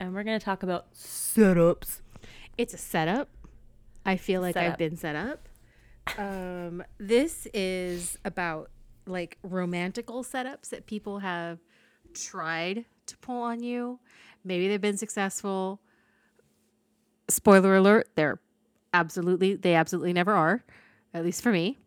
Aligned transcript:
And 0.00 0.14
we're 0.14 0.24
going 0.24 0.38
to 0.38 0.44
talk 0.44 0.62
about 0.62 0.92
setups. 0.94 2.00
It's 2.58 2.74
a 2.74 2.78
setup. 2.78 3.28
I 4.06 4.16
feel 4.16 4.40
like 4.40 4.54
Setup. 4.54 4.72
I've 4.72 4.78
been 4.78 4.96
set 4.96 5.16
up. 5.16 5.48
Um, 6.18 6.82
this 6.98 7.46
is 7.54 8.18
about 8.24 8.70
like 9.06 9.38
romantical 9.42 10.22
setups 10.24 10.70
that 10.70 10.86
people 10.86 11.20
have 11.20 11.58
tried 12.14 12.84
to 13.06 13.16
pull 13.18 13.42
on 13.42 13.62
you. 13.62 13.98
Maybe 14.44 14.68
they've 14.68 14.80
been 14.80 14.96
successful. 14.96 15.80
Spoiler 17.28 17.76
alert, 17.76 18.08
they're 18.14 18.40
absolutely 18.92 19.54
they 19.56 19.74
absolutely 19.74 20.12
never 20.12 20.32
are, 20.32 20.64
at 21.12 21.24
least 21.24 21.42
for 21.42 21.52
me. 21.52 21.78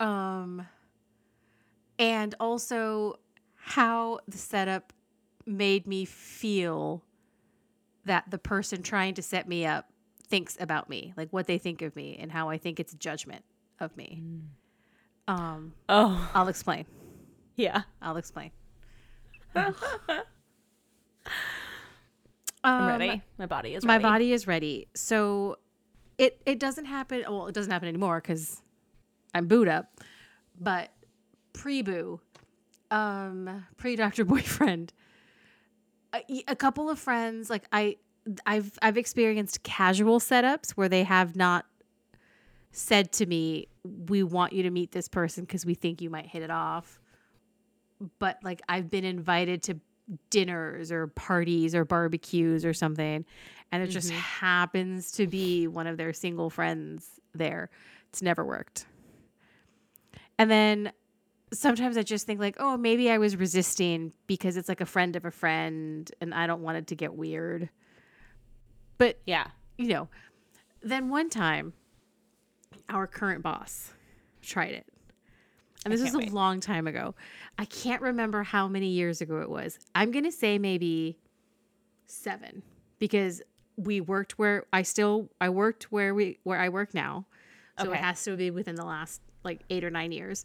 Um 0.00 0.66
and 1.98 2.34
also 2.40 3.18
how 3.56 4.18
the 4.26 4.38
setup 4.38 4.92
made 5.46 5.86
me 5.86 6.04
feel 6.04 7.02
that 8.04 8.30
the 8.30 8.38
person 8.38 8.82
trying 8.82 9.14
to 9.14 9.22
set 9.22 9.48
me 9.48 9.64
up 9.66 9.88
thinks 10.26 10.56
about 10.60 10.88
me, 10.88 11.12
like 11.16 11.28
what 11.32 11.46
they 11.46 11.58
think 11.58 11.82
of 11.82 11.94
me 11.96 12.16
and 12.20 12.30
how 12.32 12.48
I 12.48 12.58
think 12.58 12.78
it's 12.80 12.94
judgment 12.94 13.44
of 13.80 13.96
me. 13.96 14.22
Um, 15.28 15.72
Oh, 15.88 16.30
I'll 16.34 16.48
explain. 16.48 16.86
yeah. 17.56 17.82
I'll 18.02 18.16
explain. 18.16 18.50
I'm 19.56 20.22
Um, 22.64 22.86
ready. 22.86 23.22
My 23.38 23.46
body 23.46 23.74
is 23.74 23.84
My 23.84 23.94
ready. 23.94 24.02
body 24.02 24.32
is 24.32 24.46
ready. 24.46 24.88
So 24.94 25.58
it 26.18 26.40
it 26.46 26.58
doesn't 26.58 26.86
happen. 26.86 27.22
Well, 27.28 27.46
it 27.46 27.54
doesn't 27.54 27.70
happen 27.70 27.88
anymore 27.88 28.20
because 28.20 28.62
I'm 29.34 29.46
booed 29.46 29.68
up. 29.68 30.00
But 30.58 30.90
pre 31.52 31.82
boo, 31.82 32.20
um, 32.90 33.66
pre 33.76 33.96
doctor 33.96 34.24
boyfriend, 34.34 34.92
a, 36.14 36.44
a 36.48 36.56
couple 36.56 36.90
of 36.90 36.98
friends 36.98 37.50
like 37.50 37.64
I 37.72 37.96
I've 38.46 38.78
I've 38.80 38.96
experienced 38.96 39.62
casual 39.62 40.18
setups 40.18 40.70
where 40.72 40.88
they 40.88 41.04
have 41.04 41.36
not 41.36 41.66
said 42.72 43.12
to 43.12 43.26
me, 43.26 43.68
"We 43.84 44.22
want 44.22 44.52
you 44.52 44.62
to 44.64 44.70
meet 44.70 44.92
this 44.92 45.08
person 45.08 45.44
because 45.44 45.66
we 45.66 45.74
think 45.74 46.00
you 46.00 46.10
might 46.10 46.26
hit 46.26 46.42
it 46.42 46.50
off." 46.50 47.00
But 48.18 48.38
like 48.42 48.62
I've 48.68 48.90
been 48.90 49.04
invited 49.04 49.62
to 49.64 49.80
dinners 50.30 50.92
or 50.92 51.06
parties 51.06 51.74
or 51.74 51.84
barbecues 51.86 52.64
or 52.64 52.74
something 52.74 53.24
and 53.74 53.82
it 53.82 53.88
just 53.88 54.10
mm-hmm. 54.10 54.18
happens 54.18 55.10
to 55.10 55.26
be 55.26 55.66
one 55.66 55.88
of 55.88 55.96
their 55.96 56.12
single 56.12 56.48
friends 56.48 57.08
there. 57.34 57.70
It's 58.08 58.22
never 58.22 58.44
worked. 58.44 58.86
And 60.38 60.48
then 60.48 60.92
sometimes 61.58 61.96
i 61.96 62.02
just 62.02 62.26
think 62.26 62.38
like 62.40 62.56
oh 62.58 62.76
maybe 62.76 63.10
i 63.10 63.18
was 63.18 63.36
resisting 63.36 64.12
because 64.26 64.56
it's 64.56 64.68
like 64.68 64.80
a 64.80 64.86
friend 64.86 65.16
of 65.16 65.24
a 65.24 65.30
friend 65.30 66.10
and 66.20 66.34
i 66.34 66.46
don't 66.46 66.62
want 66.62 66.76
it 66.76 66.86
to 66.86 66.94
get 66.94 67.14
weird 67.14 67.68
but 68.98 69.18
Yeah. 69.26 69.46
you 69.78 69.88
know 69.88 70.08
then 70.82 71.08
one 71.08 71.30
time 71.30 71.72
our 72.88 73.06
current 73.06 73.42
boss 73.42 73.92
tried 74.42 74.72
it 74.72 74.86
and 75.84 75.92
this 75.92 76.02
was 76.02 76.14
a 76.14 76.18
wait. 76.18 76.32
long 76.32 76.60
time 76.60 76.86
ago 76.86 77.14
i 77.58 77.64
can't 77.64 78.02
remember 78.02 78.42
how 78.42 78.68
many 78.68 78.88
years 78.88 79.20
ago 79.20 79.40
it 79.40 79.48
was 79.50 79.78
i'm 79.94 80.10
gonna 80.10 80.32
say 80.32 80.58
maybe 80.58 81.18
seven 82.06 82.62
because 82.98 83.42
we 83.76 84.00
worked 84.00 84.38
where 84.38 84.66
i 84.72 84.82
still 84.82 85.30
i 85.40 85.48
worked 85.48 85.84
where 85.90 86.14
we 86.14 86.38
where 86.44 86.60
i 86.60 86.68
work 86.68 86.94
now 86.94 87.26
so 87.78 87.88
Okay. 87.88 87.98
it 87.98 88.02
has 88.04 88.22
to 88.24 88.36
be 88.36 88.50
within 88.50 88.76
the 88.76 88.84
last 88.84 89.20
like 89.42 89.62
eight 89.70 89.82
or 89.84 89.90
nine 89.90 90.12
years 90.12 90.44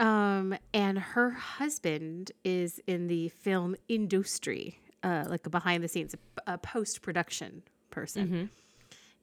um 0.00 0.54
and 0.74 0.98
her 0.98 1.30
husband 1.30 2.32
is 2.44 2.80
in 2.86 3.06
the 3.06 3.28
film 3.28 3.76
industry 3.88 4.80
uh 5.02 5.24
like 5.28 5.46
a 5.46 5.50
behind 5.50 5.84
the 5.84 5.88
scenes 5.88 6.14
a, 6.46 6.58
post 6.58 7.02
production 7.02 7.62
person 7.90 8.50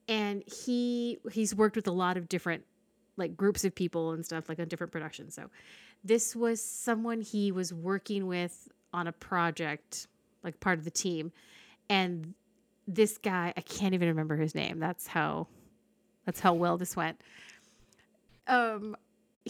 and 0.07 0.43
he 0.47 1.17
he's 1.31 1.53
worked 1.53 1.75
with 1.75 1.87
a 1.87 1.91
lot 1.91 2.17
of 2.17 2.29
different 2.29 2.63
like 3.17 3.35
groups 3.35 3.65
of 3.65 3.75
people 3.75 4.11
and 4.11 4.25
stuff 4.25 4.47
like 4.47 4.59
on 4.59 4.67
different 4.67 4.91
productions. 4.91 5.33
So 5.33 5.49
this 6.03 6.35
was 6.35 6.61
someone 6.61 7.21
he 7.21 7.51
was 7.51 7.73
working 7.73 8.27
with 8.27 8.69
on 8.93 9.07
a 9.07 9.11
project 9.11 10.07
like 10.43 10.59
part 10.59 10.77
of 10.79 10.85
the 10.85 10.91
team. 10.91 11.31
And 11.89 12.33
this 12.89 13.17
guy 13.17 13.53
i 13.57 13.61
can't 13.61 13.93
even 13.93 14.07
remember 14.07 14.37
his 14.37 14.55
name. 14.55 14.79
That's 14.79 15.07
how 15.07 15.47
that's 16.25 16.39
how 16.39 16.53
well 16.53 16.77
this 16.77 16.95
went. 16.95 17.19
Um 18.47 18.95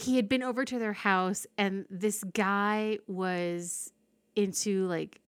he 0.01 0.15
had 0.15 0.27
been 0.29 0.43
over 0.43 0.63
to 0.65 0.77
their 0.79 0.93
house 0.93 1.45
and 1.57 1.85
this 1.89 2.23
guy 2.33 2.97
was 3.07 3.91
into 4.35 4.85
like 4.87 5.19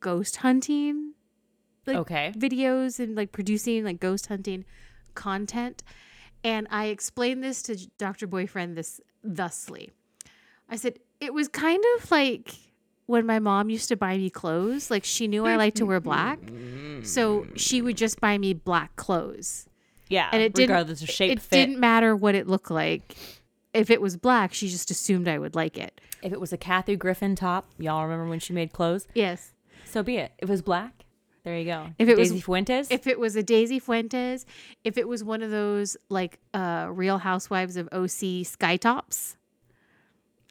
ghost 0.00 0.36
hunting 0.36 1.12
like 1.86 1.96
Okay. 1.96 2.32
videos 2.36 2.98
and 2.98 3.14
like 3.14 3.30
producing 3.32 3.84
like 3.84 4.00
ghost 4.00 4.26
hunting 4.26 4.64
content 5.14 5.82
and 6.44 6.66
i 6.70 6.86
explained 6.86 7.42
this 7.42 7.62
to 7.62 7.76
dr 7.98 8.26
boyfriend 8.26 8.76
this 8.76 9.00
thusly 9.24 9.90
i 10.68 10.76
said 10.76 10.98
it 11.20 11.32
was 11.32 11.48
kind 11.48 11.82
of 11.96 12.10
like 12.10 12.54
when 13.06 13.24
my 13.24 13.38
mom 13.38 13.70
used 13.70 13.88
to 13.88 13.96
buy 13.96 14.16
me 14.16 14.28
clothes 14.30 14.90
like 14.90 15.04
she 15.04 15.28
knew 15.28 15.46
i 15.46 15.56
liked 15.56 15.76
to 15.76 15.86
wear 15.86 16.00
black 16.00 16.38
so 17.02 17.46
she 17.54 17.80
would 17.82 17.96
just 17.96 18.20
buy 18.20 18.36
me 18.38 18.52
black 18.52 18.94
clothes 18.96 19.66
Yeah. 20.08 20.28
and 20.32 20.42
it 20.42 20.54
didn't 20.54 20.90
of 20.90 20.98
shape, 21.08 21.30
it 21.32 21.40
fit. 21.40 21.50
didn't 21.56 21.78
matter 21.78 22.16
what 22.16 22.34
it 22.34 22.46
looked 22.48 22.70
like 22.70 23.16
if 23.76 23.90
it 23.90 24.00
was 24.00 24.16
black 24.16 24.52
she 24.54 24.68
just 24.68 24.90
assumed 24.90 25.28
i 25.28 25.38
would 25.38 25.54
like 25.54 25.76
it 25.78 26.00
If 26.22 26.32
it 26.32 26.40
was 26.40 26.52
a 26.52 26.56
Kathy 26.56 26.96
Griffin 26.96 27.34
top, 27.36 27.64
y'all 27.78 28.02
remember 28.04 28.28
when 28.28 28.40
she 28.40 28.52
made 28.52 28.72
clothes? 28.72 29.06
yes 29.14 29.52
So 29.84 30.02
be 30.02 30.16
it. 30.16 30.32
If 30.38 30.48
it 30.48 30.52
was 30.52 30.62
black, 30.62 31.04
there 31.44 31.56
you 31.58 31.64
go. 31.66 31.88
If 31.98 32.08
it 32.08 32.16
was- 32.18 32.30
Daisy 32.30 32.40
Fuentes, 32.40 32.88
if 32.90 33.06
it 33.06 33.18
was 33.20 33.36
a 33.36 33.42
Daisy 33.42 33.78
Fuentes, 33.78 34.44
if 34.82 34.98
it 34.98 35.06
was 35.06 35.22
one 35.22 35.42
of 35.42 35.50
those 35.50 35.96
like 36.08 36.38
uh 36.52 36.88
Real 36.90 37.18
Housewives 37.18 37.76
of 37.76 37.88
OC 37.92 38.44
sky 38.44 38.76
tops, 38.76 39.36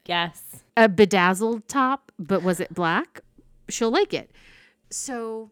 yes, 0.06 0.64
a 0.78 0.88
bedazzled 0.88 1.68
top, 1.68 2.12
but 2.20 2.44
was 2.44 2.60
it 2.60 2.74
black? 2.74 3.22
She'll 3.70 3.92
like 3.92 4.14
it. 4.14 4.32
So 4.90 5.52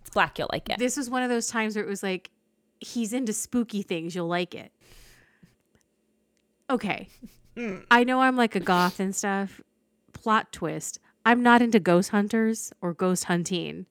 it's 0.00 0.10
black. 0.10 0.38
You'll 0.38 0.48
like 0.52 0.70
it. 0.70 0.78
this 0.78 0.96
was 0.96 1.10
one 1.10 1.22
of 1.22 1.28
those 1.28 1.48
times 1.48 1.74
where 1.76 1.84
it 1.84 1.88
was 1.88 2.02
like, 2.02 2.30
he's 2.78 3.12
into 3.12 3.32
spooky 3.32 3.82
things, 3.82 4.14
you'll 4.14 4.28
like 4.28 4.54
it. 4.54 4.72
Okay. 6.70 7.08
I 7.90 8.04
know 8.04 8.20
I'm 8.22 8.36
like 8.36 8.54
a 8.54 8.60
goth 8.60 9.00
and 9.00 9.14
stuff. 9.14 9.60
Plot 10.12 10.52
twist. 10.52 10.98
I'm 11.26 11.42
not 11.42 11.60
into 11.60 11.78
ghost 11.80 12.10
hunters 12.10 12.72
or 12.80 12.94
ghost 12.94 13.24
hunting. 13.24 13.86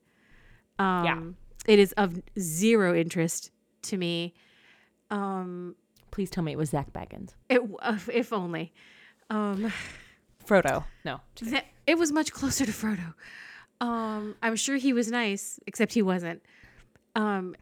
Um 0.80 1.06
Yeah. 1.06 1.22
it 1.74 1.80
is 1.80 1.92
of 1.94 2.22
zero 2.40 2.96
interest 2.96 3.52
to 3.84 3.98
me. 3.98 4.34
Um 5.12 5.76
Please 6.12 6.30
tell 6.32 6.44
me 6.44 6.52
it 6.54 6.58
was 6.58 6.70
Zak 6.72 6.92
Bagans. 6.92 7.34
it 7.50 7.62
if 8.14 8.34
only. 8.34 8.74
Um 9.30 9.72
Frodo. 10.48 10.86
No. 11.06 11.22
Th- 11.36 11.64
it 11.86 11.98
was 11.98 12.12
much 12.12 12.32
closer 12.32 12.66
to 12.66 12.72
Frodo. 12.72 13.14
Um, 13.82 14.36
I'm 14.44 14.56
sure 14.56 14.76
he 14.78 14.94
was 14.94 15.10
nice, 15.12 15.60
except 15.68 15.94
he 15.94 16.02
wasn't. 16.02 16.42
Um, 17.16 17.56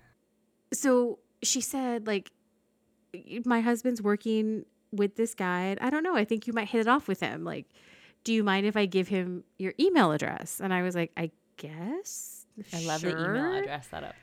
so 0.74 1.19
she 1.44 1.62
said, 1.62 2.08
like, 2.08 2.31
my 3.46 3.62
husband's 3.62 4.02
working 4.02 4.66
with 4.92 5.16
this 5.16 5.34
guy. 5.34 5.62
And 5.66 5.80
I 5.80 5.89
don't 5.89 6.04
know. 6.04 6.16
I 6.16 6.25
think 6.25 6.48
you 6.48 6.54
might 6.54 6.68
hit 6.69 6.81
it 6.81 6.88
off 6.88 7.07
with 7.07 7.19
him. 7.19 7.44
Like, 7.44 7.66
do 8.24 8.34
you 8.34 8.44
mind 8.44 8.66
if 8.66 8.75
I 8.78 8.86
give 8.86 9.07
him 9.07 9.44
your 9.57 9.74
email 9.80 10.12
address? 10.12 10.60
And 10.62 10.74
I 10.74 10.81
was 10.81 10.95
like, 10.95 11.12
I 11.18 11.31
guess. 11.57 12.45
I 12.74 12.81
love 12.86 13.01
the 13.01 13.10
email 13.12 13.24
sure." 13.25 13.57
address 13.63 13.88
setup. 13.89 14.16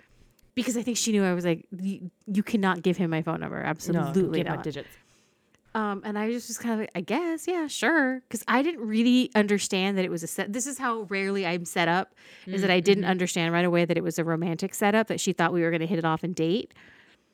because 0.55 0.77
I 0.77 0.83
think 0.83 0.97
she 0.97 1.13
knew 1.13 1.25
I 1.25 1.35
was 1.35 1.45
like, 1.45 1.67
you, 1.81 2.43
cannot 2.43 2.83
give 2.83 2.97
him 2.97 3.11
my 3.11 3.23
phone 3.23 3.41
number. 3.41 3.61
No, 3.63 3.69
Absolutely 3.69 4.41
give 4.41 4.47
not. 4.49 4.63
digits. 4.63 4.89
Um, 5.77 6.03
and 6.05 6.17
I 6.17 6.31
just 6.31 6.49
was 6.49 6.57
kind 6.59 6.75
of 6.75 6.79
like, 6.81 6.91
I 6.95 7.01
guess, 7.01 7.49
yeah, 7.49 7.67
sure. 7.67 8.21
Because 8.29 8.45
I 8.47 8.63
didn't 8.63 8.87
really 8.87 9.31
understand 9.35 9.99
that 9.99 10.05
it 10.05 10.11
was 10.11 10.23
a 10.23 10.29
set. 10.29 10.53
This 10.53 10.69
is 10.69 10.79
how 10.79 11.03
rarely 11.11 11.45
I'm 11.45 11.65
set 11.65 11.89
up, 11.89 12.15
is 12.47 12.61
that 12.63 12.71
I 12.71 12.79
Mm-hmm. 12.79 12.85
didn't 12.85 13.05
understand 13.07 13.53
right 13.53 13.65
away 13.65 13.85
that 13.85 13.97
it 13.97 14.05
was 14.05 14.19
a 14.21 14.25
romantic 14.25 14.73
setup, 14.75 15.09
that 15.09 15.19
she 15.19 15.33
thought 15.33 15.53
we 15.53 15.63
were 15.63 15.71
going 15.71 15.81
to 15.81 15.87
hit 15.89 15.99
it 15.99 16.05
off 16.05 16.23
and 16.23 16.33
date. 16.33 16.73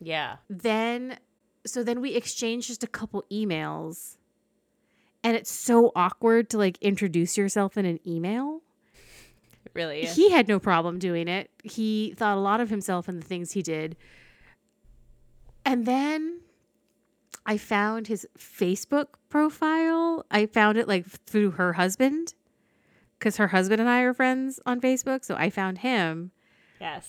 Yeah. 0.01 0.37
Then, 0.49 1.19
so 1.67 1.83
then 1.83 2.01
we 2.01 2.15
exchanged 2.15 2.69
just 2.69 2.83
a 2.83 2.87
couple 2.87 3.25
emails. 3.31 4.17
And 5.23 5.37
it's 5.37 5.51
so 5.51 5.93
awkward 5.95 6.49
to 6.51 6.59
like 6.59 6.79
introduce 6.81 7.37
yourself 7.37 7.77
in 7.77 7.85
an 7.85 8.01
email. 8.07 8.63
Really? 9.75 10.05
he 10.07 10.31
had 10.31 10.49
no 10.49 10.59
problem 10.59 10.99
doing 10.99 11.29
it. 11.29 11.51
He 11.63 12.15
thought 12.17 12.37
a 12.37 12.41
lot 12.41 12.61
of 12.61 12.71
himself 12.71 13.07
and 13.07 13.23
the 13.23 13.27
things 13.27 13.53
he 13.53 13.63
did. 13.63 13.97
And 15.65 15.87
then 15.87 16.41
I 17.47 17.59
found 17.59 18.07
his 18.07 18.27
Facebook 18.39 19.09
profile. 19.29 20.25
I 20.31 20.47
found 20.47 20.79
it 20.79 20.89
like 20.89 21.07
through 21.07 21.53
her 21.53 21.75
husband 21.75 22.35
because 23.19 23.37
her 23.37 23.49
husband 23.49 23.81
and 23.81 23.89
I 23.89 24.01
are 24.01 24.15
friends 24.15 24.59
on 24.67 24.81
Facebook. 24.81 25.25
So 25.25 25.37
I 25.37 25.51
found 25.51 25.79
him. 25.79 26.33
yes. 26.81 27.09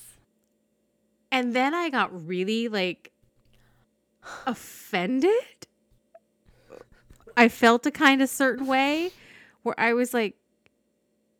And 1.31 1.55
then 1.55 1.73
I 1.73 1.89
got 1.89 2.27
really 2.27 2.67
like 2.67 3.11
offended. 4.45 5.31
I 7.37 7.47
felt 7.47 7.85
a 7.85 7.91
kind 7.91 8.21
of 8.21 8.29
certain 8.29 8.67
way 8.67 9.11
where 9.63 9.79
I 9.79 9.93
was 9.93 10.13
like, 10.13 10.35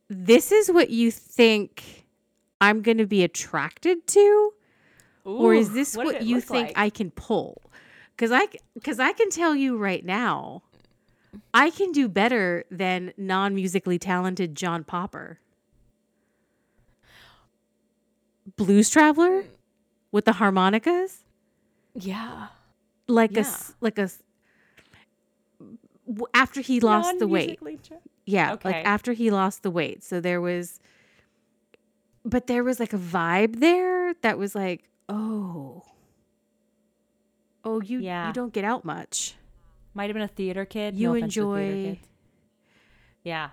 this 0.07 0.51
is 0.51 0.72
what 0.72 0.89
you 0.89 1.12
think 1.12 2.06
I'm 2.60 2.81
going 2.81 2.98
to 2.98 3.07
be 3.07 3.24
attracted 3.24 4.07
to? 4.07 4.54
or 5.24 5.54
is 5.54 5.74
this 5.74 5.95
what 5.95 6.07
what, 6.07 6.24
you 6.24 6.42
think 6.42 6.69
like? 6.69 6.78
I 6.78 6.89
can 6.89 7.12
pull? 7.12 7.62
Because 8.16 8.31
I, 8.31 8.48
because 8.74 9.00
I 9.00 9.13
can 9.13 9.30
tell 9.30 9.56
you 9.56 9.77
right 9.77 10.04
now, 10.04 10.63
I 11.54 11.69
can 11.69 11.92
do 11.92 12.07
better 12.07 12.66
than 12.72 13.13
non 13.18 13.56
musically 13.56 14.00
talented 14.00 14.56
John 14.56 14.84
Popper. 14.84 15.39
Blues 18.57 18.89
Traveler 18.89 19.45
with 20.12 20.25
the 20.25 20.34
harmonicas, 20.34 21.24
Yeah. 21.94 22.48
Like 23.12 23.31
a 23.31 23.42
Yeah. 23.42 23.48
s- 23.48 23.74
like 23.81 23.98
a 23.98 24.10
After 26.34 26.60
he 26.62 26.80
lost 26.80 27.19
the 27.19 27.28
weight, 27.28 27.60
yeah, 28.25 28.54
Okay. 28.54 28.69
like 28.72 28.86
after 28.86 29.13
he 29.13 29.31
lost 29.31 29.63
the 29.63 29.72
weight. 29.72 30.04
So 30.04 30.19
there 30.19 30.42
was 30.42 30.80
but 32.25 32.48
there 32.48 32.63
was 32.63 32.80
like 32.80 32.94
a 32.94 32.98
vibe 32.98 33.60
there 33.60 34.13
that 34.22 34.38
was 34.38 34.54
like, 34.54 34.90
"Oh. 35.10 35.84
Oh, 37.63 37.81
you 37.81 38.00
Yeah. 38.00 38.28
you 38.28 38.34
don't 38.34 38.52
get 38.54 38.63
out 38.66 38.84
much." 38.84 39.36
Might 39.94 40.06
have 40.10 40.13
been 40.13 40.22
a 40.24 40.28
theater 40.28 40.66
kid. 40.66 40.96
You 40.96 41.10
no 41.10 41.16
offense 41.16 41.34
to 41.36 41.42
theater 41.56 41.60
enjoy. 41.62 42.00
Yeah. 43.24 43.50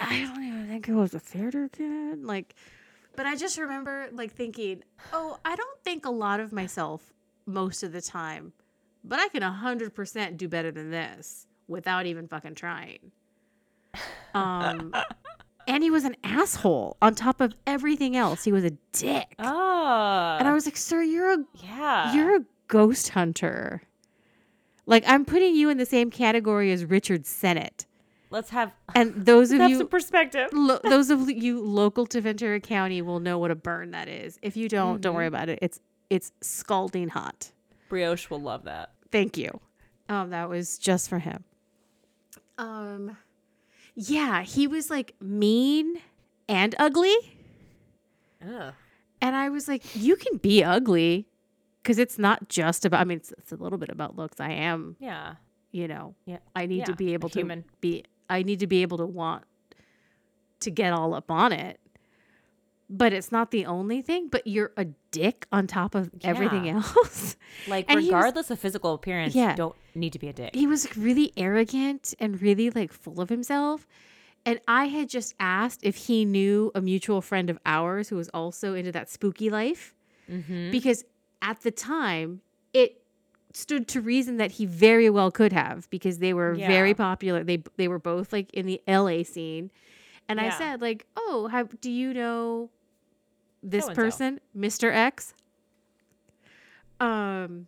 I 0.00 0.20
don't 0.20 0.42
even 0.44 0.68
think 0.68 0.88
it 0.88 0.94
was 0.94 1.14
a 1.14 1.20
theater 1.20 1.68
kid. 1.68 2.24
Like 2.24 2.54
but 3.16 3.26
I 3.26 3.36
just 3.36 3.58
remember 3.58 4.08
like 4.12 4.32
thinking, 4.32 4.82
"Oh, 5.12 5.38
I 5.44 5.54
don't 5.54 5.80
think 5.82 6.06
a 6.06 6.10
lot 6.10 6.40
of 6.40 6.52
myself 6.52 7.12
most 7.46 7.82
of 7.82 7.92
the 7.92 8.00
time, 8.02 8.52
but 9.04 9.18
I 9.18 9.28
can 9.28 9.42
100% 9.42 10.36
do 10.36 10.48
better 10.48 10.70
than 10.70 10.90
this 10.90 11.46
without 11.68 12.06
even 12.06 12.28
fucking 12.28 12.54
trying." 12.54 13.12
Um 14.32 14.94
and 15.66 15.82
he 15.82 15.90
was 15.90 16.04
an 16.04 16.14
asshole 16.22 16.96
on 17.02 17.14
top 17.16 17.40
of 17.40 17.52
everything 17.66 18.16
else. 18.16 18.44
He 18.44 18.52
was 18.52 18.64
a 18.64 18.70
dick. 18.92 19.34
Oh. 19.40 20.36
and 20.38 20.46
I 20.46 20.52
was 20.52 20.66
like, 20.66 20.76
"Sir, 20.76 21.02
you're 21.02 21.32
a 21.32 21.38
yeah. 21.54 22.14
you're 22.14 22.36
a 22.36 22.44
ghost 22.68 23.08
hunter." 23.10 23.82
Like 24.86 25.02
I'm 25.06 25.24
putting 25.24 25.54
you 25.56 25.68
in 25.68 25.78
the 25.78 25.86
same 25.86 26.10
category 26.10 26.70
as 26.72 26.84
Richard 26.84 27.26
Sennett. 27.26 27.86
Let's 28.30 28.50
have 28.50 28.72
And 28.94 29.14
those 29.26 29.50
of 29.50 29.60
you 29.68 29.78
some 29.78 29.88
perspective. 29.88 30.48
lo- 30.52 30.78
those 30.84 31.10
of 31.10 31.28
you 31.28 31.60
local 31.60 32.06
to 32.06 32.20
Ventura 32.20 32.60
County 32.60 33.02
will 33.02 33.18
know 33.20 33.38
what 33.38 33.50
a 33.50 33.56
burn 33.56 33.90
that 33.90 34.08
is. 34.08 34.38
If 34.42 34.56
you 34.56 34.68
don't, 34.68 35.00
don't 35.00 35.14
worry 35.14 35.26
about 35.26 35.48
it. 35.48 35.58
It's 35.62 35.80
it's 36.08 36.30
scalding 36.40 37.08
hot. 37.08 37.50
Brioche 37.90 38.30
will 38.30 38.40
love 38.40 38.64
that. 38.64 38.92
Thank 39.12 39.36
you. 39.36 39.60
Um, 40.08 40.30
that 40.30 40.48
was 40.48 40.78
just 40.78 41.10
for 41.10 41.18
him. 41.18 41.44
Um, 42.56 43.16
yeah, 43.94 44.42
he 44.42 44.66
was 44.66 44.88
like 44.88 45.14
mean 45.20 45.96
and 46.48 46.74
ugly, 46.78 47.14
Ugh. 48.46 48.72
and 49.20 49.36
I 49.36 49.48
was 49.50 49.66
like, 49.68 49.82
you 49.94 50.16
can 50.16 50.36
be 50.38 50.62
ugly, 50.64 51.26
because 51.82 51.98
it's 51.98 52.18
not 52.18 52.48
just 52.48 52.84
about. 52.84 53.00
I 53.00 53.04
mean, 53.04 53.18
it's, 53.18 53.32
it's 53.38 53.52
a 53.52 53.56
little 53.56 53.78
bit 53.78 53.88
about 53.90 54.16
looks. 54.16 54.40
I 54.40 54.50
am, 54.52 54.96
Yeah. 55.00 55.34
you 55.72 55.88
know, 55.88 56.14
Yeah. 56.26 56.38
I 56.54 56.66
need 56.66 56.84
to 56.86 56.92
Yeah, 56.92 56.96
be 56.96 57.10
a 57.10 57.14
able 57.14 57.28
to 57.30 57.38
human. 57.38 57.64
be. 57.80 58.04
I 58.28 58.42
need 58.42 58.60
to 58.60 58.66
be 58.66 58.82
able 58.82 58.98
to 58.98 59.06
want 59.06 59.44
to 60.60 60.70
get 60.70 60.92
all 60.92 61.14
up 61.14 61.30
on 61.30 61.52
it. 61.52 61.79
But 62.92 63.12
it's 63.12 63.30
not 63.30 63.52
the 63.52 63.66
only 63.66 64.02
thing. 64.02 64.26
But 64.28 64.46
you're 64.48 64.72
a 64.76 64.86
dick 65.12 65.46
on 65.52 65.66
top 65.68 65.94
of 65.94 66.10
everything 66.24 66.68
else. 66.68 67.36
Like 67.68 67.86
And 67.88 68.00
he 68.00 68.06
was- 68.06 68.14
regardless 68.14 68.50
of 68.50 68.58
physical 68.58 68.94
appearance, 68.94 69.34
Yeah. 69.34 69.50
you 69.50 69.56
don't 69.56 69.76
need 69.94 70.12
to 70.12 70.18
be 70.18 70.28
a 70.28 70.32
dick. 70.32 70.54
he 70.54 70.66
was 70.68 70.96
really 70.96 71.32
arrogant 71.36 72.14
and 72.20 72.40
really 72.40 72.70
like 72.70 72.92
full 72.92 73.20
of 73.20 73.28
himself. 73.28 73.86
And 74.46 74.60
I 74.68 74.86
had 74.86 75.08
just 75.08 75.34
asked 75.40 75.80
if 75.82 75.96
he 75.96 76.24
knew 76.24 76.70
a 76.74 76.80
mutual 76.80 77.20
friend 77.20 77.50
of 77.50 77.58
ours 77.66 78.08
who 78.08 78.16
was 78.16 78.28
also 78.30 78.74
into 78.74 78.90
that 78.92 79.10
spooky 79.10 79.50
life. 79.50 79.94
mm-hmm. 80.30 80.70
Because 80.70 81.04
at 81.42 81.60
the 81.62 81.70
time, 81.70 82.40
it 82.72 83.02
stood 83.52 83.86
to 83.88 84.00
reason 84.00 84.36
that 84.38 84.52
he 84.52 84.64
very 84.64 85.10
well 85.10 85.30
could 85.30 85.52
have 85.52 85.90
because 85.90 86.18
they 86.18 86.32
were 86.32 86.54
very 86.54 86.94
popular. 86.94 87.42
They 87.44 87.62
they 87.76 87.88
were 87.88 87.98
both 87.98 88.32
like 88.32 88.52
in 88.54 88.64
the 88.66 88.80
LA 88.86 89.22
scene. 89.24 89.70
And 90.28 90.40
I 90.40 90.50
said 90.50 90.80
like, 90.80 91.04
"Oh, 91.16 91.48
have, 91.48 91.80
do 91.80 91.90
you 91.90 92.14
know 92.14 92.70
this 93.62 93.84
So-and-so. 93.84 94.02
person, 94.02 94.40
Mr. 94.56 94.92
X?" 94.92 95.34
Um 96.98 97.66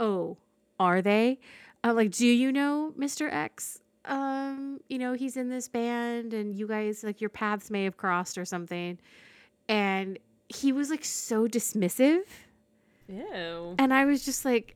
oh, 0.00 0.36
are 0.80 1.00
they? 1.02 1.38
Uh, 1.84 1.92
like, 1.94 2.10
do 2.10 2.26
you 2.26 2.52
know 2.52 2.92
Mr. 2.98 3.32
X? 3.32 3.80
Um, 4.04 4.80
you 4.88 4.98
know, 4.98 5.12
he's 5.14 5.36
in 5.36 5.48
this 5.48 5.68
band 5.68 6.34
and 6.34 6.54
you 6.56 6.66
guys 6.66 7.04
like 7.04 7.20
your 7.20 7.30
paths 7.30 7.70
may 7.70 7.84
have 7.84 7.96
crossed 7.96 8.36
or 8.36 8.44
something. 8.44 8.98
And 9.68 10.18
he 10.48 10.72
was 10.72 10.90
like 10.90 11.04
so 11.04 11.46
dismissive. 11.46 12.22
Ew. 13.08 13.74
And 13.78 13.94
I 13.94 14.04
was 14.04 14.24
just 14.24 14.44
like, 14.44 14.74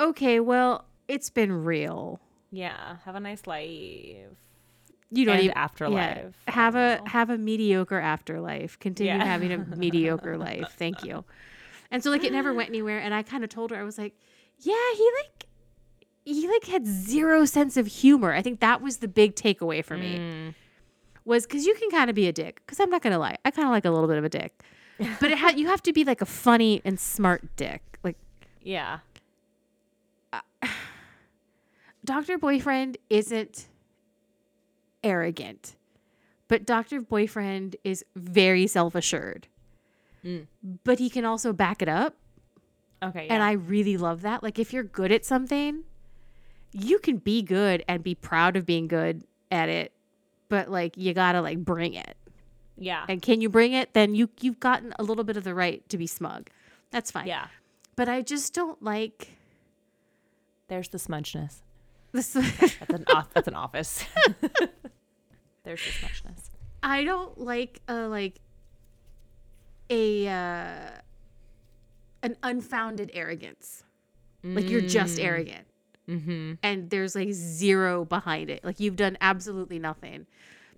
okay, 0.00 0.40
well, 0.40 0.86
it's 1.08 1.28
been 1.30 1.52
real. 1.64 2.20
Yeah. 2.50 2.96
Have 3.04 3.14
a 3.16 3.20
nice 3.20 3.46
life. 3.46 4.28
You 5.16 5.24
don't 5.26 5.38
even 5.38 5.56
afterlife. 5.56 6.34
Yeah, 6.48 6.52
have 6.54 6.74
a 6.74 7.00
Oh. 7.00 7.08
have 7.08 7.30
a 7.30 7.38
mediocre 7.38 7.98
afterlife. 7.98 8.78
Continue 8.78 9.12
Yeah. 9.14 9.24
having 9.24 9.52
a 9.52 9.58
mediocre 9.76 10.36
life. 10.36 10.74
Thank 10.76 11.04
you. 11.04 11.24
And 11.90 12.02
so 12.02 12.10
like 12.10 12.24
it 12.24 12.32
never 12.32 12.52
went 12.52 12.68
anywhere. 12.70 12.98
And 12.98 13.14
I 13.14 13.22
kind 13.22 13.44
of 13.44 13.50
told 13.50 13.70
her 13.70 13.76
I 13.76 13.82
was 13.84 13.98
like, 13.98 14.14
yeah, 14.58 14.74
he 14.96 15.10
like 15.22 15.46
he 16.24 16.48
like 16.48 16.64
had 16.64 16.86
zero 16.86 17.44
sense 17.44 17.76
of 17.76 17.86
humor. 17.86 18.32
I 18.32 18.40
think 18.42 18.60
that 18.60 18.80
was 18.82 18.98
the 18.98 19.08
big 19.08 19.34
takeaway 19.36 19.84
for 19.84 19.96
me 19.96 20.18
Mm. 20.18 20.54
was 21.24 21.46
because 21.46 21.66
you 21.66 21.74
can 21.74 21.90
kind 21.90 22.08
of 22.10 22.16
be 22.16 22.26
a 22.26 22.32
dick. 22.32 22.62
Because 22.64 22.80
I'm 22.80 22.90
not 22.90 23.02
gonna 23.02 23.18
lie, 23.18 23.36
I 23.44 23.50
kind 23.50 23.66
of 23.68 23.72
like 23.72 23.84
a 23.84 23.90
little 23.90 24.08
bit 24.08 24.16
of 24.18 24.24
a 24.24 24.28
dick, 24.28 24.62
but 25.20 25.30
it 25.30 25.38
ha- 25.38 25.52
you 25.56 25.66
have 25.68 25.82
to 25.82 25.92
be 25.92 26.02
like 26.04 26.20
a 26.22 26.26
funny 26.26 26.80
and 26.84 26.98
smart 26.98 27.54
dick. 27.56 27.82
Like 28.02 28.16
Yeah. 28.62 29.00
Dr. 32.04 32.38
Boyfriend 32.38 32.98
isn't 33.08 33.66
arrogant, 35.04 35.76
but 36.48 36.66
Dr. 36.66 37.00
Boyfriend 37.00 37.76
is 37.84 38.04
very 38.16 38.66
self 38.66 38.94
assured. 38.94 39.46
Mm. 40.24 40.46
But 40.84 40.98
he 40.98 41.10
can 41.10 41.24
also 41.24 41.52
back 41.52 41.82
it 41.82 41.88
up. 41.88 42.16
Okay. 43.02 43.28
And. 43.28 43.42
I 43.42 43.52
really 43.52 43.96
love 43.98 44.22
that. 44.22 44.42
Like, 44.42 44.58
if 44.58 44.72
you're 44.72 44.82
good 44.82 45.12
at 45.12 45.24
something, 45.24 45.82
you 46.72 46.98
can 46.98 47.18
be 47.18 47.42
good 47.42 47.84
and 47.86 48.02
be 48.02 48.14
proud 48.14 48.56
of 48.56 48.64
being 48.64 48.88
good 48.88 49.22
at 49.50 49.68
it, 49.68 49.92
but 50.48 50.70
like, 50.70 50.96
you 50.96 51.12
gotta 51.14 51.40
like 51.42 51.58
bring 51.58 51.94
it. 51.94 52.16
yeah. 52.76 53.04
And 53.08 53.20
can 53.22 53.40
you 53.42 53.48
bring 53.50 53.72
it? 53.74 53.92
Then 53.92 54.14
you, 54.14 54.30
you've 54.40 54.58
gotten 54.58 54.94
a 54.98 55.02
little 55.04 55.22
bit 55.24 55.36
of 55.36 55.44
the 55.44 55.54
right 55.54 55.86
to 55.90 55.98
be 55.98 56.06
smug. 56.06 56.48
That's 56.90 57.10
fine. 57.10 57.26
Yeah. 57.26 57.46
But 57.96 58.08
I 58.08 58.22
just 58.22 58.54
don't 58.54 58.82
like 58.82 59.36
There's 60.68 60.88
the 60.88 60.98
smudgeness. 60.98 61.60
this. 62.12 62.32
That's 62.32 62.90
an 62.90 63.04
off. 63.12 63.32
That's 63.34 63.46
an 63.48 63.54
office. 63.54 64.04
There's 65.64 65.80
the 65.82 65.90
smudgeness. 66.06 66.50
I 66.82 67.04
don't 67.04 67.38
like 67.38 67.80
uh 67.88 68.08
like 68.08 68.40
a 69.90 70.28
uh 70.28 70.90
an 72.22 72.36
unfounded 72.42 73.10
arrogance. 73.14 73.82
Like 74.42 74.68
you're 74.68 74.82
just 74.82 75.18
arrogant 75.18 75.66
Mm-hmm. 76.06 76.52
and 76.62 76.90
there's 76.90 77.14
like 77.14 77.32
zero 77.32 78.04
behind 78.04 78.50
it. 78.50 78.62
Like 78.62 78.78
you've 78.78 78.96
done 78.96 79.16
absolutely 79.22 79.78
nothing. 79.78 80.26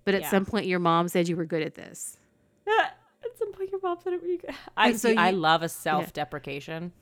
But 0.05 0.13
at 0.15 0.21
Yeah. 0.21 0.29
some 0.29 0.45
point 0.45 0.67
your 0.67 0.79
mom 0.79 1.09
said 1.09 1.27
you 1.27 1.35
were 1.35 1.43
good 1.45 1.61
at 1.63 1.75
this. 1.75 2.17
At 2.67 3.37
some 3.37 3.51
point, 3.51 3.69
your 3.71 3.81
mom 3.83 3.97
said 4.01 4.13
it. 4.13 4.21
would 4.21 4.41
be- 4.41 4.47
I 4.77 4.93
so 4.93 5.09
see. 5.09 5.15
I 5.17 5.31
love 5.31 5.61
a 5.63 5.67
self-deprecation. 5.69 6.93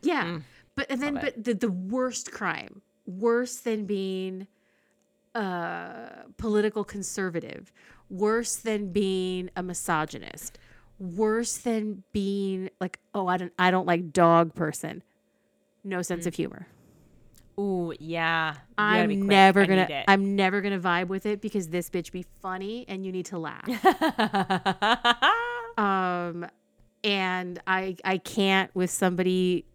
Yeah. 0.00 0.24
Mm. 0.24 0.42
But 0.76 0.90
and 0.90 1.02
then 1.02 1.14
Love 1.14 1.24
but 1.24 1.44
the, 1.44 1.54
the 1.54 1.70
worst 1.72 2.30
crime, 2.30 2.82
worse 3.06 3.56
than 3.56 3.84
being 3.84 4.46
a 5.36 6.24
political 6.38 6.84
conservative, 6.84 7.72
worse 8.10 8.56
than 8.56 8.92
being 8.92 9.50
a 9.56 9.62
misogynist, 9.62 10.58
worse 10.98 11.58
than 11.58 12.02
being 12.12 12.70
like, 12.80 12.98
oh, 13.14 13.26
I 13.26 13.36
don't 13.36 13.52
I 13.58 13.70
don't 13.70 13.86
like 13.86 14.12
dog 14.12 14.54
person. 14.54 15.02
No 15.84 16.02
sense 16.02 16.24
Mm. 16.24 16.28
of 16.28 16.34
humor. 16.34 16.66
Ooh, 17.58 17.92
yeah. 17.98 18.52
You 18.54 18.58
I'm 18.78 19.26
never 19.26 19.62
I 19.62 19.66
gonna. 19.66 20.04
I'm 20.08 20.36
never 20.36 20.60
gonna 20.60 20.80
vibe 20.80 21.08
with 21.08 21.24
it 21.26 21.40
because 21.40 21.68
this 21.68 21.88
bitch 21.88 22.12
be 22.12 22.24
funny 22.42 22.84
and 22.88 23.06
you 23.06 23.12
need 23.12 23.26
to 23.26 23.38
laugh. 23.38 23.66
um 25.78 26.46
and 27.04 27.60
I 27.66 27.96
I 28.04 28.18
can't 28.18 28.74
with 28.74 28.90
somebody 28.90 29.66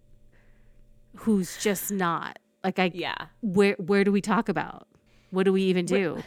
who's 1.17 1.57
just 1.57 1.91
not. 1.91 2.39
Like 2.63 2.79
I 2.79 2.91
yeah. 2.93 3.15
where 3.41 3.73
where 3.75 4.03
do 4.03 4.11
we 4.11 4.21
talk 4.21 4.49
about? 4.49 4.87
What 5.31 5.43
do 5.43 5.53
we 5.53 5.63
even 5.63 5.85
do? 5.85 6.23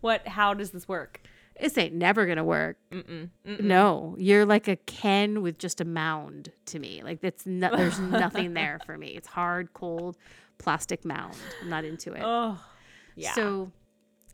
What? 0.00 0.26
How 0.26 0.54
does 0.54 0.70
this 0.70 0.88
work? 0.88 1.20
This 1.60 1.76
ain't 1.76 1.94
never 1.94 2.26
gonna 2.26 2.44
work. 2.44 2.78
Mm-mm. 2.90 3.28
Mm-mm. 3.46 3.60
No, 3.60 4.14
you're 4.18 4.46
like 4.46 4.66
a 4.66 4.76
Ken 4.76 5.42
with 5.42 5.58
just 5.58 5.80
a 5.80 5.84
mound 5.84 6.50
to 6.66 6.78
me. 6.78 7.02
Like 7.04 7.20
that's 7.20 7.44
no, 7.44 7.76
there's 7.76 8.00
nothing 8.00 8.54
there 8.54 8.80
for 8.86 8.96
me. 8.96 9.08
It's 9.08 9.28
hard, 9.28 9.72
cold, 9.74 10.16
plastic 10.58 11.04
mound. 11.04 11.36
I'm 11.60 11.68
not 11.68 11.84
into 11.84 12.12
it. 12.14 12.22
Oh, 12.24 12.58
yeah. 13.14 13.32
So 13.34 13.70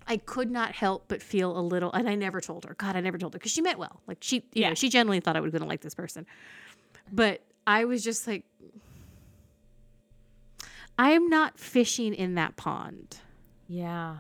I 0.07 0.19
could 0.19 0.51
not 0.53 0.73
help 0.73 1.07
but 1.09 1.21
feel 1.21 1.59
a 1.59 1.61
little, 1.61 1.93
and 1.93 2.09
I 2.09 2.15
never 2.15 2.41
told 2.41 2.65
her. 2.65 2.75
God, 2.79 2.95
I 2.95 3.01
never 3.01 3.19
told 3.19 3.33
her 3.35 3.39
because 3.41 3.51
she 3.51 3.61
meant 3.61 3.79
well. 3.79 4.01
Like 4.07 4.19
she, 4.21 4.37
you 4.37 4.63
Yeah. 4.63 4.69
know, 4.69 4.75
she 4.75 4.89
generally 4.89 5.19
thought 5.21 5.37
I 5.37 5.41
was 5.41 5.51
going 5.51 5.63
to 5.63 5.69
like 5.69 5.81
this 5.81 5.95
person, 5.97 6.27
but 7.11 7.43
I 7.67 7.87
was 7.87 8.05
just 8.05 8.27
like, 8.29 8.45
I 10.99 11.11
am 11.11 11.29
not 11.29 11.59
fishing 11.59 12.15
in 12.15 12.35
that 12.37 12.57
pond. 12.57 13.19
yeah. 13.69 14.19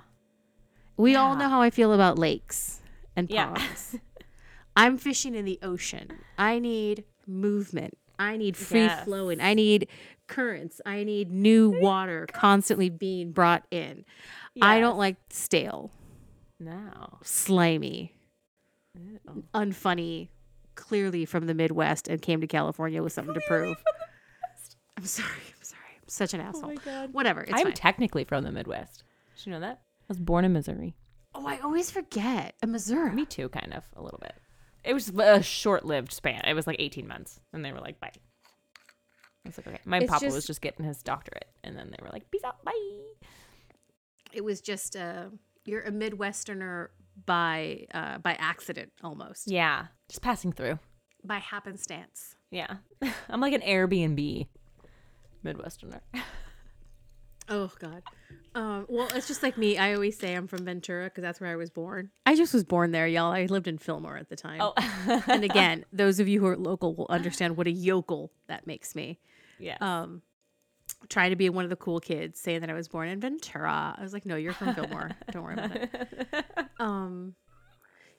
We 0.98 1.14
all 1.14 1.36
know 1.36 1.50
how 1.50 1.60
I 1.60 1.68
feel 1.68 1.92
about 1.92 2.18
lakes 2.18 2.80
and 3.14 3.28
Yeah. 3.28 3.52
ponds. 3.52 3.96
I'm 4.76 4.96
fishing 4.96 5.34
in 5.34 5.44
the 5.44 5.58
ocean. 5.62 6.08
I 6.38 6.58
need 6.58 7.04
movement. 7.26 7.98
I 8.18 8.38
need 8.38 8.56
free 8.56 8.84
Yes. 8.86 9.04
flowing. 9.04 9.38
I 9.42 9.52
need 9.52 9.88
currents. 10.26 10.80
I 10.86 11.04
need 11.04 11.30
new 11.30 11.68
water 11.82 12.26
constantly 12.32 12.88
being 12.88 13.32
brought 13.32 13.66
in. 13.70 14.06
I 14.62 14.80
don't 14.80 14.96
like 14.96 15.16
stale, 15.28 15.90
No. 16.58 17.18
slimy, 17.22 18.14
Ew. 18.98 19.44
unfunny, 19.54 20.28
clearly 20.76 21.26
from 21.26 21.46
the 21.46 21.52
Midwest 21.52 22.08
and 22.08 22.22
came 22.22 22.40
to 22.40 22.46
California 22.46 23.02
with 23.02 23.12
something 23.12 23.34
to 23.34 23.40
prove. 23.46 23.76
I'm 24.96 25.04
sorry. 25.04 25.28
I'm 25.54 25.62
sorry. 25.62 25.75
I'm 26.06 26.10
such 26.10 26.34
an 26.34 26.40
asshole. 26.40 26.64
Oh 26.64 26.68
my 26.68 26.74
god. 26.84 27.12
Whatever. 27.12 27.42
It's 27.42 27.52
I'm 27.52 27.64
fine. 27.64 27.72
technically 27.74 28.24
from 28.24 28.44
the 28.44 28.52
Midwest. 28.52 29.02
Did 29.36 29.46
you 29.46 29.52
know 29.52 29.60
that? 29.60 29.80
I 30.02 30.04
was 30.08 30.18
born 30.20 30.44
in 30.44 30.52
Missouri. 30.52 30.94
oh, 31.34 31.46
I 31.46 31.58
always 31.58 31.90
forget. 31.90 32.54
A 32.62 32.66
Missouri. 32.66 33.12
Me 33.12 33.24
too, 33.26 33.48
kind 33.48 33.74
of 33.74 33.84
a 33.96 34.02
little 34.02 34.20
bit. 34.20 34.34
It 34.84 34.94
was 34.94 35.08
a 35.10 35.42
short-lived 35.42 36.12
span. 36.12 36.42
It 36.46 36.54
was 36.54 36.66
like 36.66 36.76
18 36.78 37.08
months, 37.08 37.40
and 37.52 37.64
they 37.64 37.72
were 37.72 37.80
like, 37.80 37.98
"Bye." 37.98 38.12
I 39.44 39.48
was 39.48 39.58
like, 39.58 39.66
"Okay." 39.66 39.78
My 39.84 39.98
It's 39.98 40.10
papa 40.10 40.24
was 40.26 40.34
just- 40.34 40.46
just 40.46 40.60
getting 40.60 40.86
his 40.86 41.02
doctorate, 41.02 41.48
and 41.64 41.76
then 41.76 41.90
they 41.90 41.96
were 42.02 42.10
like, 42.12 42.30
"Peace 42.30 42.44
out, 42.44 42.64
bye." 42.64 42.72
it 44.32 44.44
was 44.44 44.60
just 44.60 44.96
uh 44.96 45.26
you're 45.64 45.82
a 45.82 45.90
midwesterner 45.90 46.88
by 47.24 47.86
uh 47.94 48.18
by 48.18 48.32
accident 48.38 48.92
almost 49.02 49.48
Yeah, 49.50 49.86
just 50.08 50.20
passing 50.22 50.52
through. 50.52 50.78
by 51.24 51.38
happenstance 51.38 52.34
Yeah, 52.50 52.76
I'm 53.28 53.40
like 53.40 53.54
an 53.54 53.62
Airbnb 53.62 54.46
Midwesterner. 55.46 56.00
oh 57.48 57.70
god. 57.78 58.02
Um 58.54 58.86
well 58.88 59.08
it's 59.14 59.28
just 59.28 59.42
like 59.42 59.56
me. 59.56 59.78
I 59.78 59.94
always 59.94 60.18
say 60.18 60.34
i'm 60.34 60.46
from 60.46 60.64
ventura 60.64 61.04
because 61.04 61.22
that's 61.22 61.40
where 61.40 61.50
i 61.50 61.56
was 61.56 61.70
born. 61.70 62.10
I 62.24 62.34
just 62.36 62.52
was 62.52 62.64
born 62.64 62.90
there 62.90 63.06
y'all. 63.06 63.32
I 63.32 63.46
lived 63.46 63.68
in 63.68 63.78
fillmore 63.78 64.16
at 64.16 64.28
the 64.28 64.36
time. 64.36 64.60
Oh, 64.60 64.72
and 65.28 65.44
again 65.44 65.84
those 65.92 66.18
of 66.20 66.28
you 66.28 66.40
who 66.40 66.46
are 66.46 66.56
local 66.56 66.94
will 66.94 67.06
understand 67.08 67.56
what 67.56 67.66
a 67.66 67.70
yokel 67.72 68.32
that 68.48 68.66
makes 68.66 68.94
me. 68.94 69.18
Yeah. 69.58 69.76
um 69.80 70.22
trying 71.08 71.30
to 71.30 71.36
be 71.36 71.48
one 71.50 71.64
of 71.64 71.70
the 71.70 71.76
cool 71.76 72.00
kids 72.00 72.40
saying 72.40 72.60
that 72.60 72.70
i 72.70 72.72
was 72.74 72.88
born 72.88 73.08
in 73.08 73.20
ventura. 73.20 73.94
I 73.96 74.02
was 74.02 74.12
like 74.12 74.26
no 74.26 74.36
you're 74.36 74.52
from 74.52 74.74
fillmore. 74.74 75.10
Don't 75.30 75.42
worry 75.42 75.54
about 75.54 75.76
it. 75.76 75.90
Um 76.78 77.34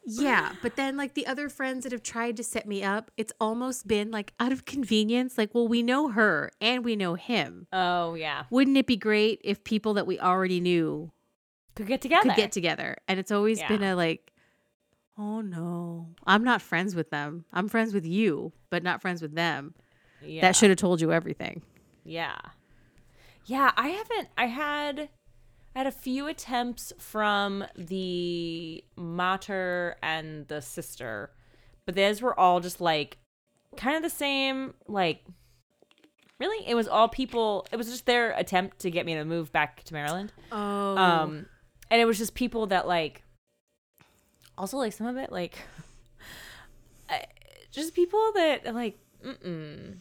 yeah 0.07 0.53
but 0.61 0.75
then 0.77 0.95
like 0.95 1.13
the 1.15 1.27
other 1.27 1.49
friends 1.49 1.83
that 1.83 1.91
have 1.91 2.01
tried 2.01 2.37
to 2.37 2.43
set 2.43 2.65
me 2.65 2.81
up 2.81 3.11
it's 3.17 3.33
almost 3.41 3.87
been 3.87 4.09
like 4.09 4.33
out 4.39 4.51
of 4.53 4.63
convenience 4.65 5.37
like 5.37 5.53
well 5.53 5.67
we 5.67 5.83
know 5.83 6.07
her 6.09 6.49
and 6.61 6.85
we 6.85 6.95
know 6.95 7.15
him. 7.15 7.67
Oh 7.73 8.13
yeah, 8.13 8.45
wouldn't 8.49 8.77
it 8.77 8.87
be 8.87 8.95
great 8.95 9.41
if 9.43 9.63
people 9.63 9.93
that 9.95 10.07
we 10.07 10.19
already 10.19 10.59
knew 10.59 11.11
could 11.75 11.87
get 11.87 12.01
together. 12.01 12.29
could 12.29 12.35
get 12.35 12.51
together? 12.51 12.95
And 13.07 13.19
it's 13.19 13.31
always 13.31 13.61
been 13.63 13.83
a 13.83 13.95
like 13.95 14.31
oh 15.17 15.41
no. 15.41 16.07
I'm 16.25 16.43
not 16.43 16.61
friends 16.61 16.95
with 16.95 17.09
them. 17.09 17.45
I'm 17.51 17.67
friends 17.67 17.93
with 17.93 18.05
you 18.05 18.53
but 18.69 18.83
not 18.83 19.01
friends 19.01 19.21
with 19.21 19.35
them. 19.35 19.73
Yeah. 20.23 20.41
that 20.41 20.55
should 20.55 20.69
have 20.69 20.79
told 20.79 21.01
you 21.01 21.11
everything. 21.11 21.61
Yeah. 22.03 22.37
Yeah, 23.45 23.71
I 23.75 23.89
haven't 23.89 24.29
I 24.37 24.45
had 24.45 25.09
I 25.77 25.81
had 25.81 25.87
a 25.87 25.91
few 25.91 26.25
attempts 26.25 26.91
from 26.97 27.63
the 27.75 28.83
mater 28.95 29.95
and 30.01 30.47
the 30.47 30.59
sister, 30.59 31.29
but 31.85 31.93
those 31.93 32.19
were 32.19 32.37
all 32.37 32.59
just 32.61 32.81
like 32.81 33.19
kind 33.75 33.95
of 33.95 34.01
the 34.01 34.09
same 34.09 34.73
like 34.87 35.23
really 36.39 36.67
it 36.67 36.73
was 36.73 36.87
all 36.87 37.07
people 37.07 37.67
it 37.71 37.75
was 37.75 37.85
just 37.91 38.07
their 38.07 38.31
attempt 38.31 38.79
to 38.79 38.89
get 38.89 39.05
me 39.05 39.13
to 39.13 39.23
move 39.23 39.51
back 39.51 39.83
to 39.83 39.93
Maryland. 39.93 40.33
oh 40.51 40.97
Um 40.97 41.45
and 41.91 42.01
it 42.01 42.05
was 42.05 42.17
just 42.17 42.33
people 42.33 42.65
that 42.67 42.87
like 42.87 43.21
also 44.57 44.77
like 44.77 44.93
some 44.93 45.05
of 45.05 45.15
it 45.17 45.31
like 45.31 45.59
I- 47.09 47.25
just 47.71 47.93
people 47.93 48.31
that 48.33 48.73
like 48.73 48.97
mm-mm. 49.23 49.97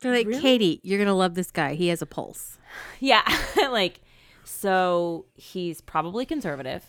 They're 0.00 0.12
like, 0.12 0.26
Really? 0.26 0.42
Katie, 0.42 0.80
you're 0.82 0.98
gonna 0.98 1.14
love 1.14 1.34
this 1.36 1.52
guy. 1.52 1.74
He 1.74 1.86
has 1.88 2.02
a 2.02 2.06
pulse. 2.06 2.58
Yeah, 3.00 3.22
like 3.70 4.00
so 4.46 5.26
he's 5.34 5.80
probably 5.80 6.24
conservative. 6.24 6.84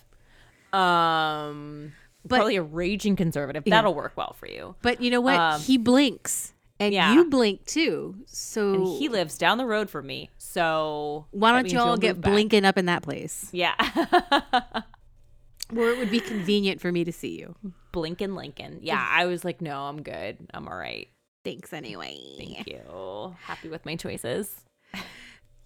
Um 0.72 1.92
But- 2.24 2.36
probably 2.36 2.56
a 2.56 2.62
raging 2.62 3.16
conservative. 3.16 3.64
Yeah. 3.66 3.74
That'll 3.76 3.94
work 3.94 4.12
well 4.16 4.34
for 4.38 4.46
you. 4.46 4.74
But 4.82 5.00
you 5.02 5.10
know 5.10 5.20
what? 5.20 5.38
Um, 5.38 5.60
he 5.60 5.76
blinks, 5.78 6.52
and 6.80 6.92
yeah. 6.94 7.14
you 7.14 7.24
blink 7.28 7.64
too. 7.66 8.16
So 8.26 8.74
And 8.74 8.86
he 8.98 9.08
lives 9.08 9.38
down 9.38 9.58
the 9.58 9.66
road 9.66 9.88
from 9.90 10.06
me. 10.06 10.30
So 10.38 11.26
why 11.30 11.52
don't 11.52 11.70
y'all 11.70 11.96
get 11.96 12.16
move 12.16 12.20
back. 12.22 12.32
blinking 12.32 12.64
up 12.64 12.76
in 12.78 12.86
that 12.86 13.02
place 13.02 13.48
Yeah. 13.52 13.74
where 15.70 15.90
it 15.92 15.98
would 15.98 16.10
be 16.10 16.20
convenient 16.20 16.80
for 16.80 16.90
me 16.92 17.04
to 17.04 17.12
see 17.12 17.38
you? 17.38 17.54
Blinking 17.92 18.34
Lincoln. 18.34 18.78
Yeah, 18.82 19.04
I 19.10 19.26
was 19.26 19.44
like, 19.44 19.60
no, 19.60 19.80
I'm 19.82 20.02
good. 20.02 20.36
I'm 20.52 20.68
all 20.68 20.76
right. 20.76 21.08
Thanks 21.44 21.72
anyway. 21.72 22.18
Thank 22.36 22.66
you. 22.66 23.34
Happy 23.42 23.68
with 23.68 23.86
my 23.86 23.96
choices. 23.96 24.64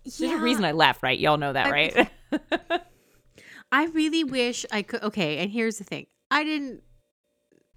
There's 0.05 0.21
a 0.21 0.39
reason 0.39 0.65
I 0.65 0.73
left, 0.73 1.03
right? 1.03 1.19
Y'all 1.19 1.37
know 1.37 1.53
that, 1.53 1.67
I- 1.67 1.71
right? 1.71 2.11
I 3.73 3.87
really 3.87 4.25
wish 4.25 4.67
I 4.71 4.83
could. 4.83 5.03
Okay, 5.03 5.39
and 5.39 5.51
here's 5.51 5.79
the 5.79 5.85
thing: 5.85 6.07
I 6.31 6.45
didn't, 6.45 6.83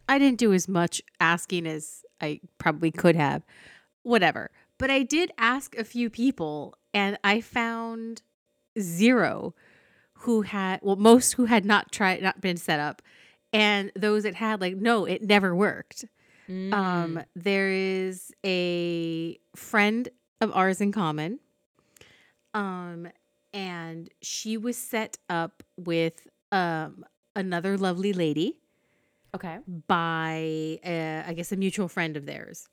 I 0.09 0.17
didn't 0.19 0.39
do 0.39 0.53
as 0.53 0.67
much 0.67 1.01
asking 1.19 1.67
as 1.67 2.03
I 2.21 2.41
probably 2.57 2.91
could 2.91 3.15
have. 3.15 3.43
Whatever, 4.03 4.51
but 4.77 4.91
I 4.91 5.03
did 5.03 5.31
ask 5.37 5.75
a 5.77 5.83
few 5.83 6.09
people, 6.09 6.75
and 6.93 7.17
I 7.23 7.41
found 7.41 8.21
zero 8.79 9.55
who 10.19 10.41
had, 10.43 10.79
well, 10.83 10.95
most 10.95 11.33
who 11.33 11.45
had 11.45 11.65
not 11.65 11.91
tried, 11.91 12.21
not 12.21 12.41
been 12.41 12.57
set 12.57 12.79
up, 12.79 13.01
and 13.53 13.91
those 13.95 14.23
that 14.23 14.35
had, 14.35 14.61
like, 14.61 14.75
no, 14.75 15.05
it 15.05 15.23
never 15.23 15.55
worked. 15.55 16.05
Mm. 16.49 16.73
Um, 16.73 17.23
there 17.35 17.69
is 17.69 18.31
a 18.45 19.37
friend 19.55 20.09
of 20.41 20.51
ours 20.53 20.81
in 20.81 20.91
common. 20.91 21.39
Um, 22.55 23.07
and 23.53 24.09
she 24.21 24.57
was 24.57 24.77
set 24.77 25.17
up 25.29 25.61
with 25.77 26.27
um 26.51 27.05
another 27.35 27.77
lovely 27.77 28.13
lady 28.13 28.57
okay. 29.35 29.59
by 29.87 30.79
uh, 30.83 31.29
I 31.29 31.33
guess 31.33 31.51
a 31.51 31.57
mutual 31.57 31.87
friend 31.87 32.17
of 32.17 32.25
theirs. 32.25 32.67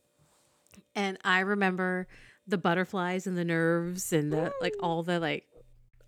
And 0.95 1.19
I 1.25 1.41
remember 1.41 2.07
the 2.47 2.59
butterflies 2.59 3.27
and 3.27 3.37
the 3.37 3.45
nerves 3.45 4.13
and 4.13 4.33
the 4.33 4.53
like 4.61 4.75
all 4.81 5.03
the 5.03 5.21
like 5.21 5.47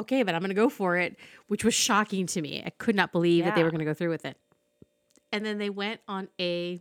okay, 0.01 0.23
but 0.23 0.35
I'm 0.35 0.41
going 0.41 0.49
to 0.49 0.55
go 0.55 0.69
for 0.69 0.97
it, 0.97 1.17
which 1.47 1.65
was 1.65 1.75
shocking 1.75 2.27
to 2.27 2.43
me. 2.43 2.63
I 2.65 2.71
could 2.71 2.97
not 2.97 3.13
believe 3.13 3.45
that 3.45 3.55
they 3.55 3.63
were 3.63 3.71
going 3.71 3.79
to 3.79 3.85
go 3.85 3.95
through 3.95 4.11
with 4.11 4.25
it. 4.25 4.37
And 5.31 5.47
then 5.47 5.59
they 5.59 5.71
went 5.71 6.01
on 6.09 6.29
a 6.41 6.81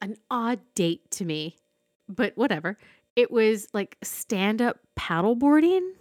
an 0.00 0.16
odd 0.30 0.60
date 0.74 1.10
to 1.12 1.24
me, 1.24 1.56
but 2.08 2.36
whatever. 2.36 2.78
It 3.14 3.30
was 3.30 3.68
like 3.74 3.98
stand 4.02 4.62
up 4.62 4.78
paddleboarding, 4.98 5.92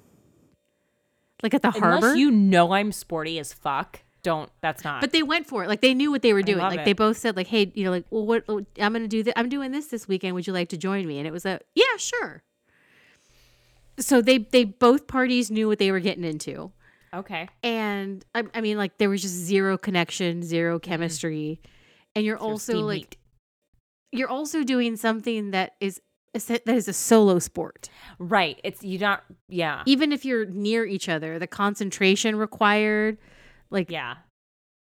like 1.44 1.54
at 1.54 1.62
the 1.62 1.72
harbor. 1.72 2.16
You 2.16 2.32
know 2.32 2.72
I'm 2.74 2.92
sporty 2.92 3.40
as 3.40 3.54
fuck, 3.54 4.02
don't. 4.24 4.52
That's 4.62 4.84
not. 4.84 5.02
But 5.02 5.12
they 5.12 5.24
went 5.24 5.48
for 5.48 5.64
it. 5.64 5.68
Like 5.68 5.82
they 5.82 5.94
knew 5.94 6.12
what 6.12 6.22
they 6.22 6.34
were 6.34 6.44
doing. 6.44 6.60
Like 6.60 6.86
they 6.86 6.94
both 6.94 7.18
said, 7.18 7.36
like, 7.36 7.48
"Hey, 7.48 7.72
you 7.74 7.84
know, 7.84 7.92
like, 7.92 8.06
well, 8.10 8.26
what? 8.26 8.44
oh, 8.48 8.66
I'm 8.80 8.94
gonna 8.94 9.08
do 9.08 9.24
this. 9.24 9.34
I'm 9.36 9.50
doing 9.50 9.72
this 9.72 9.88
this 9.88 10.08
weekend. 10.08 10.36
Would 10.36 10.48
you 10.48 10.54
like 10.54 10.70
to 10.70 10.78
join 10.78 11.08
me?" 11.08 11.18
And 11.18 11.28
it 11.28 11.32
was 11.32 11.46
a, 11.46 11.60
"Yeah, 11.76 11.98
sure." 11.98 12.44
So 14.00 14.22
they 14.22 14.40
they 14.40 14.64
both 14.64 15.08
parties 15.08 15.52
knew 15.52 15.68
what 15.68 15.80
they 15.80 15.92
were 15.92 16.00
getting 16.00 16.24
into, 16.24 16.72
okay. 17.14 17.50
and 17.62 18.24
I, 18.34 18.44
I 18.54 18.62
mean, 18.62 18.78
like 18.78 18.98
there 18.98 19.10
was 19.10 19.22
just 19.22 19.34
zero 19.34 19.78
connection, 19.78 20.44
zero 20.44 20.78
mm-hmm. 20.78 20.90
chemistry, 20.90 21.62
and 22.16 22.26
you're 22.26 22.38
also 22.38 22.80
like 22.80 22.98
heat. 23.00 23.18
you're 24.12 24.30
also 24.30 24.64
doing 24.64 24.96
something 24.96 25.52
that 25.52 25.74
is 25.80 26.02
that 26.34 26.68
is 26.70 26.88
a 26.88 26.94
solo 26.94 27.40
sport. 27.40 27.90
Right. 28.20 28.60
It's 28.64 28.84
you 28.84 28.98
don't. 28.98 29.20
Yeah. 29.50 29.84
Even 29.86 30.12
if 30.12 30.24
you're 30.26 30.46
near 30.46 30.86
each 30.86 31.10
other, 31.10 31.40
the 31.40 31.48
concentration 31.48 32.36
required, 32.36 33.18
like 33.70 33.90
Yeah. 33.92 34.16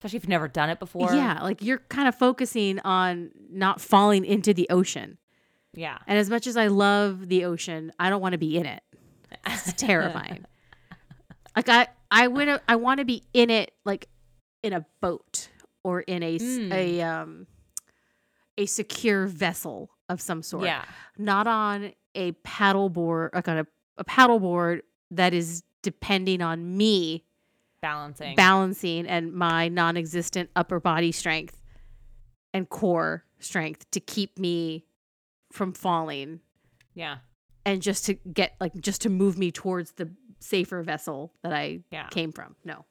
Especially 0.00 0.16
if 0.18 0.22
you've 0.24 0.28
never 0.30 0.48
done 0.48 0.68
it 0.70 0.78
before. 0.80 1.12
yeah, 1.14 1.40
like 1.42 1.62
you're 1.62 1.78
kind 1.88 2.08
of 2.08 2.16
focusing 2.16 2.80
on 2.80 3.30
not 3.50 3.80
falling 3.80 4.24
into 4.24 4.52
the 4.52 4.68
ocean. 4.70 5.16
Yeah. 5.74 5.98
And 6.08 6.18
as 6.18 6.28
much 6.28 6.46
as 6.48 6.56
I 6.56 6.66
love 6.66 7.28
the 7.28 7.44
ocean, 7.44 7.92
I 8.00 8.10
don't 8.10 8.20
want 8.20 8.32
to 8.32 8.38
be 8.38 8.56
in 8.56 8.66
it. 8.66 8.82
It's 9.46 9.72
terrifying. 9.76 10.44
like 11.56 11.68
I, 11.68 11.86
I 12.10 12.26
would, 12.26 12.60
I 12.68 12.76
want 12.76 12.98
to 12.98 13.04
be 13.04 13.22
in 13.32 13.48
it, 13.48 13.70
like 13.84 14.08
in 14.64 14.72
a 14.72 14.84
boat 15.00 15.48
or 15.84 16.00
in 16.00 16.22
a 16.24 16.38
Mm. 16.38 16.72
a 16.72 17.02
um 17.02 17.46
a 18.58 18.66
secure 18.66 19.26
vessel 19.26 19.88
of 20.08 20.20
some 20.20 20.42
sort. 20.42 20.64
Yeah. 20.64 20.84
Not 21.18 21.46
on 21.46 21.92
a 22.14 22.32
paddle 22.32 22.88
board, 22.88 23.30
like 23.34 23.48
on 23.48 23.58
a, 23.58 23.66
a 23.98 24.04
paddle 24.04 24.38
board 24.40 24.82
that 25.10 25.34
is 25.34 25.62
depending 25.82 26.40
on 26.42 26.76
me 26.76 27.24
Balancing. 27.80 28.36
balancing 28.36 29.06
and 29.06 29.32
my 29.32 29.68
non-existent 29.68 30.50
upper 30.54 30.78
body 30.78 31.10
strength 31.10 31.60
and 32.54 32.68
core 32.68 33.24
strength 33.40 33.90
to 33.90 33.98
keep 34.00 34.38
me 34.38 34.84
from 35.52 35.72
falling 35.72 36.40
yeah. 36.94 37.16
and 37.66 37.82
just 37.82 38.04
to 38.06 38.14
get 38.14 38.54
like 38.60 38.74
just 38.80 39.02
to 39.02 39.08
move 39.08 39.36
me 39.36 39.50
towards 39.50 39.92
the 39.92 40.08
safer 40.38 40.82
vessel 40.82 41.32
that 41.42 41.52
I 41.52 41.80
Yeah. 41.90 42.06
came 42.08 42.30
from. 42.32 42.54
No. 42.64 42.84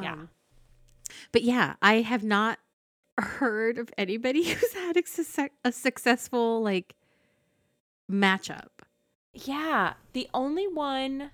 Yeah. 0.00 0.12
Um, 0.12 0.28
but 1.32 1.42
yeah, 1.42 1.74
I 1.80 2.02
have 2.02 2.22
not 2.22 2.58
heard 3.20 3.78
of 3.78 3.90
anybody 3.96 4.44
who's 4.52 4.74
had 4.74 4.96
a, 4.96 5.06
success- 5.06 5.50
a 5.64 5.72
successful 5.72 6.62
like 6.62 6.94
matchup. 8.10 8.68
Yeah. 9.32 9.94
The 10.12 10.28
only 10.34 10.66
one 10.66 11.30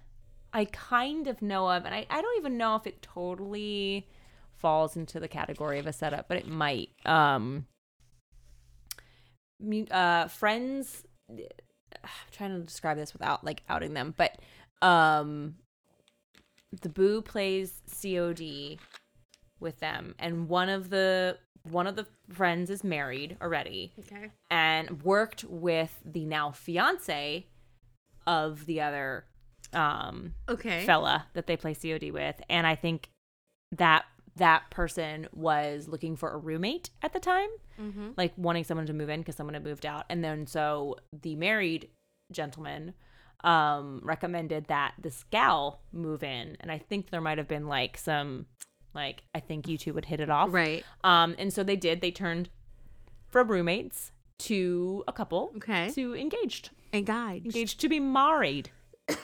I 0.52 0.66
kind 0.66 1.26
of 1.26 1.42
know 1.42 1.70
of, 1.70 1.84
and 1.84 1.94
I, 1.94 2.06
I 2.10 2.22
don't 2.22 2.38
even 2.38 2.56
know 2.56 2.76
if 2.76 2.86
it 2.86 3.02
totally 3.02 4.06
falls 4.56 4.96
into 4.96 5.20
the 5.20 5.28
category 5.28 5.78
of 5.78 5.86
a 5.86 5.92
setup, 5.92 6.28
but 6.28 6.38
it 6.38 6.48
might. 6.48 6.90
Um, 7.04 7.66
uh, 9.90 10.28
friends. 10.28 11.04
I'm 11.28 11.38
trying 12.30 12.58
to 12.58 12.64
describe 12.64 12.96
this 12.96 13.12
without 13.12 13.44
like 13.44 13.62
outing 13.68 13.94
them, 13.94 14.14
but 14.16 14.38
um, 14.82 15.56
the 16.82 16.88
Boo 16.88 17.22
plays 17.22 17.82
COD 17.90 18.78
with 19.60 19.80
them, 19.80 20.14
and 20.18 20.48
one 20.48 20.68
of 20.68 20.90
the 20.90 21.38
one 21.70 21.86
of 21.86 21.96
the 21.96 22.06
friends 22.32 22.70
is 22.70 22.82
married 22.84 23.36
already 23.40 23.92
Okay. 24.00 24.30
and 24.50 25.02
worked 25.02 25.44
with 25.44 26.00
the 26.04 26.24
now 26.24 26.50
fiance 26.50 27.46
of 28.26 28.66
the 28.66 28.80
other 28.80 29.24
um 29.72 30.34
Okay. 30.48 30.84
fella 30.86 31.26
that 31.34 31.46
they 31.46 31.56
play 31.56 31.74
COD 31.74 32.10
with 32.12 32.40
and 32.48 32.66
I 32.66 32.74
think 32.74 33.10
that 33.72 34.04
that 34.36 34.70
person 34.70 35.26
was 35.32 35.88
looking 35.88 36.14
for 36.14 36.30
a 36.30 36.36
roommate 36.38 36.90
at 37.02 37.12
the 37.12 37.20
time 37.20 37.48
mm-hmm. 37.80 38.10
like 38.16 38.32
wanting 38.36 38.64
someone 38.64 38.86
to 38.86 38.92
move 38.92 39.08
in 39.08 39.20
because 39.20 39.34
someone 39.36 39.54
had 39.54 39.64
moved 39.64 39.86
out 39.86 40.04
and 40.08 40.22
then 40.22 40.46
so 40.46 40.96
the 41.22 41.34
married 41.36 41.88
gentleman 42.32 42.94
um 43.44 44.00
recommended 44.02 44.66
that 44.66 44.94
this 45.00 45.24
gal 45.30 45.80
move 45.92 46.22
in 46.22 46.56
and 46.60 46.70
I 46.70 46.78
think 46.78 47.10
there 47.10 47.20
might 47.20 47.38
have 47.38 47.48
been 47.48 47.66
like 47.66 47.96
some 47.98 48.46
like 48.96 49.22
I 49.34 49.40
think 49.40 49.68
you 49.68 49.78
two 49.78 49.92
would 49.94 50.06
hit 50.06 50.18
it 50.20 50.30
off 50.30 50.52
Right. 50.52 50.84
um, 51.04 51.34
and 51.38 51.52
so 51.52 51.62
they 51.62 51.76
did. 51.76 52.00
They 52.00 52.10
turned 52.10 52.48
from 53.28 53.48
roommates 53.48 54.10
to 54.38 55.04
a 55.06 55.12
couple. 55.12 55.52
Okay. 55.56 55.90
To 55.90 56.14
engaged, 56.16 56.70
And 56.92 57.06
guide. 57.06 57.44
engaged 57.44 57.80
to 57.82 57.88
be 57.88 58.00
married. 58.00 58.70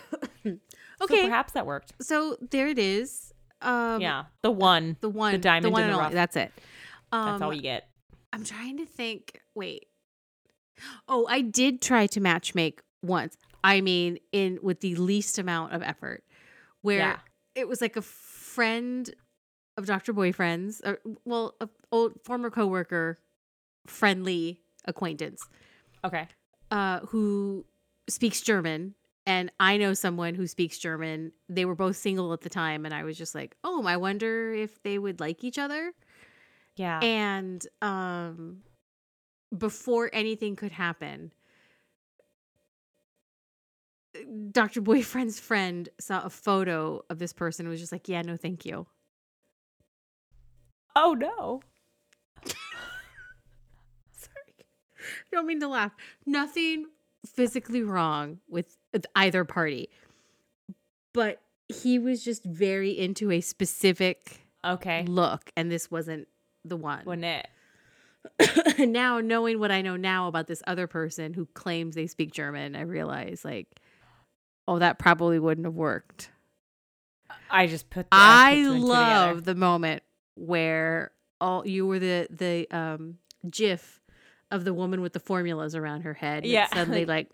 Okay. 1.00 1.22
So 1.22 1.26
perhaps 1.26 1.52
that 1.54 1.66
worked. 1.66 1.94
So 2.00 2.36
there 2.52 2.68
it 2.68 2.78
is. 2.78 3.32
Um, 3.60 4.00
yeah, 4.00 4.24
the 4.42 4.52
one. 4.52 4.96
the 5.00 5.08
one, 5.08 5.32
the 5.32 5.38
diamond 5.38 5.72
one 5.72 5.82
in 5.84 5.90
the 5.90 5.96
rough. 5.96 6.12
That's 6.12 6.36
it. 6.36 6.52
Um, 7.10 7.26
That's 7.26 7.42
all 7.42 7.52
you 7.52 7.62
get. 7.62 7.88
I'm 8.32 8.44
trying 8.44 8.76
to 8.76 8.86
think. 8.86 9.40
Wait. 9.56 9.86
Oh, 11.08 11.26
I 11.28 11.40
did 11.40 11.82
try 11.82 12.06
to 12.08 12.20
match 12.20 12.54
make 12.54 12.80
once. 13.02 13.36
I 13.64 13.80
mean, 13.80 14.18
in 14.30 14.60
with 14.62 14.80
the 14.80 14.94
least 14.94 15.38
amount 15.38 15.72
of 15.72 15.82
effort, 15.82 16.22
where 16.82 16.98
Yeah. 16.98 17.18
it 17.56 17.66
was 17.66 17.80
like 17.80 17.96
a 17.96 18.02
friend 18.02 19.12
of 19.76 19.86
Doctor 19.86 20.12
Boyfriend's, 20.12 20.80
or 20.84 20.98
well, 21.24 21.54
a 21.60 21.68
old 21.90 22.20
former 22.24 22.50
coworker, 22.50 23.18
friendly 23.86 24.60
acquaintance, 24.84 25.48
Okay. 26.04 26.28
uh, 26.70 27.00
who 27.00 27.64
speaks 28.08 28.40
German. 28.40 28.94
And 29.24 29.52
I 29.60 29.76
know 29.76 29.94
someone 29.94 30.34
who 30.34 30.48
speaks 30.48 30.78
German. 30.78 31.30
They 31.48 31.64
were 31.64 31.76
both 31.76 31.96
single 31.96 32.32
at 32.32 32.40
the 32.40 32.48
time, 32.50 32.84
and 32.84 32.92
I 32.92 33.04
was 33.04 33.16
just 33.16 33.34
like, 33.36 33.56
"Oh, 33.62 33.84
I 33.86 33.96
wonder 33.96 34.52
if 34.52 34.82
they 34.82 34.98
would 34.98 35.20
like 35.20 35.44
each 35.44 35.58
other." 35.58 35.92
Yeah. 36.74 37.00
and 37.02 37.66
um 37.82 38.62
before 39.56 40.08
anything 40.14 40.56
could 40.56 40.72
happen 40.72 41.30
dr 44.50 44.80
boyfriend's 44.80 45.38
friend 45.40 45.88
saw 46.00 46.22
a 46.24 46.30
photo 46.30 47.02
of 47.10 47.18
this 47.18 47.32
person 47.32 47.66
and 47.66 47.70
was 47.70 47.80
just 47.80 47.92
like 47.92 48.08
yeah 48.08 48.22
no 48.22 48.36
thank 48.36 48.64
you 48.64 48.86
oh 50.96 51.14
no. 51.14 51.60
sorry 54.16 54.54
i 55.00 55.12
don't 55.32 55.46
mean 55.46 55.60
to 55.60 55.68
laugh 55.68 55.92
nothing 56.26 56.86
physically 57.26 57.82
wrong 57.82 58.38
with 58.48 58.76
either 59.14 59.44
party 59.44 59.88
but 61.12 61.40
he 61.68 61.98
was 61.98 62.24
just 62.24 62.44
very 62.44 62.90
into 62.98 63.30
a 63.30 63.40
specific 63.40 64.38
Okay. 64.64 65.04
look 65.08 65.50
and 65.56 65.70
this 65.70 65.90
wasn't 65.90 66.28
the 66.64 66.76
one 66.76 67.02
Wouldn't 67.04 67.24
it? 67.24 67.48
and 68.78 68.92
now 68.92 69.18
knowing 69.18 69.58
what 69.58 69.72
I 69.72 69.82
know 69.82 69.96
now 69.96 70.28
about 70.28 70.46
this 70.46 70.62
other 70.66 70.86
person 70.86 71.34
who 71.34 71.46
claims 71.54 71.96
they 71.96 72.06
speak 72.06 72.32
German, 72.32 72.76
I 72.76 72.82
realize 72.82 73.44
like, 73.44 73.80
oh, 74.68 74.78
that 74.78 75.00
probably 75.00 75.40
wouldn't 75.40 75.64
have 75.66 75.74
worked. 75.74 76.30
I 77.50 77.66
just 77.66 77.90
put. 77.90 78.04
The, 78.04 78.08
I 78.16 78.62
love 78.62 79.38
together. 79.38 79.40
the 79.40 79.54
moment 79.56 80.02
where 80.34 81.12
all 81.40 81.66
you 81.66 81.86
were 81.86 81.98
the 81.98 82.26
the 82.30 82.68
um 82.76 83.18
GIF 83.50 84.00
of 84.50 84.64
the 84.64 84.74
woman 84.74 85.00
with 85.00 85.12
the 85.12 85.20
formulas 85.20 85.74
around 85.74 86.02
her 86.02 86.14
head. 86.14 86.46
Yeah, 86.46 86.66
suddenly 86.72 87.04
like 87.14 87.30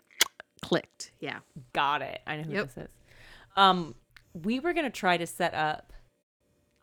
clicked. 0.61 1.11
Yeah. 1.19 1.39
Got 1.73 2.01
it. 2.01 2.19
I 2.27 2.37
know 2.37 2.43
who 2.43 2.53
Yep. 2.53 2.65
this 2.67 2.77
is. 2.85 2.89
Um, 3.55 3.95
we 4.33 4.59
were 4.59 4.73
gonna 4.73 4.89
try 4.89 5.17
to 5.17 5.27
set 5.27 5.53
up 5.53 5.93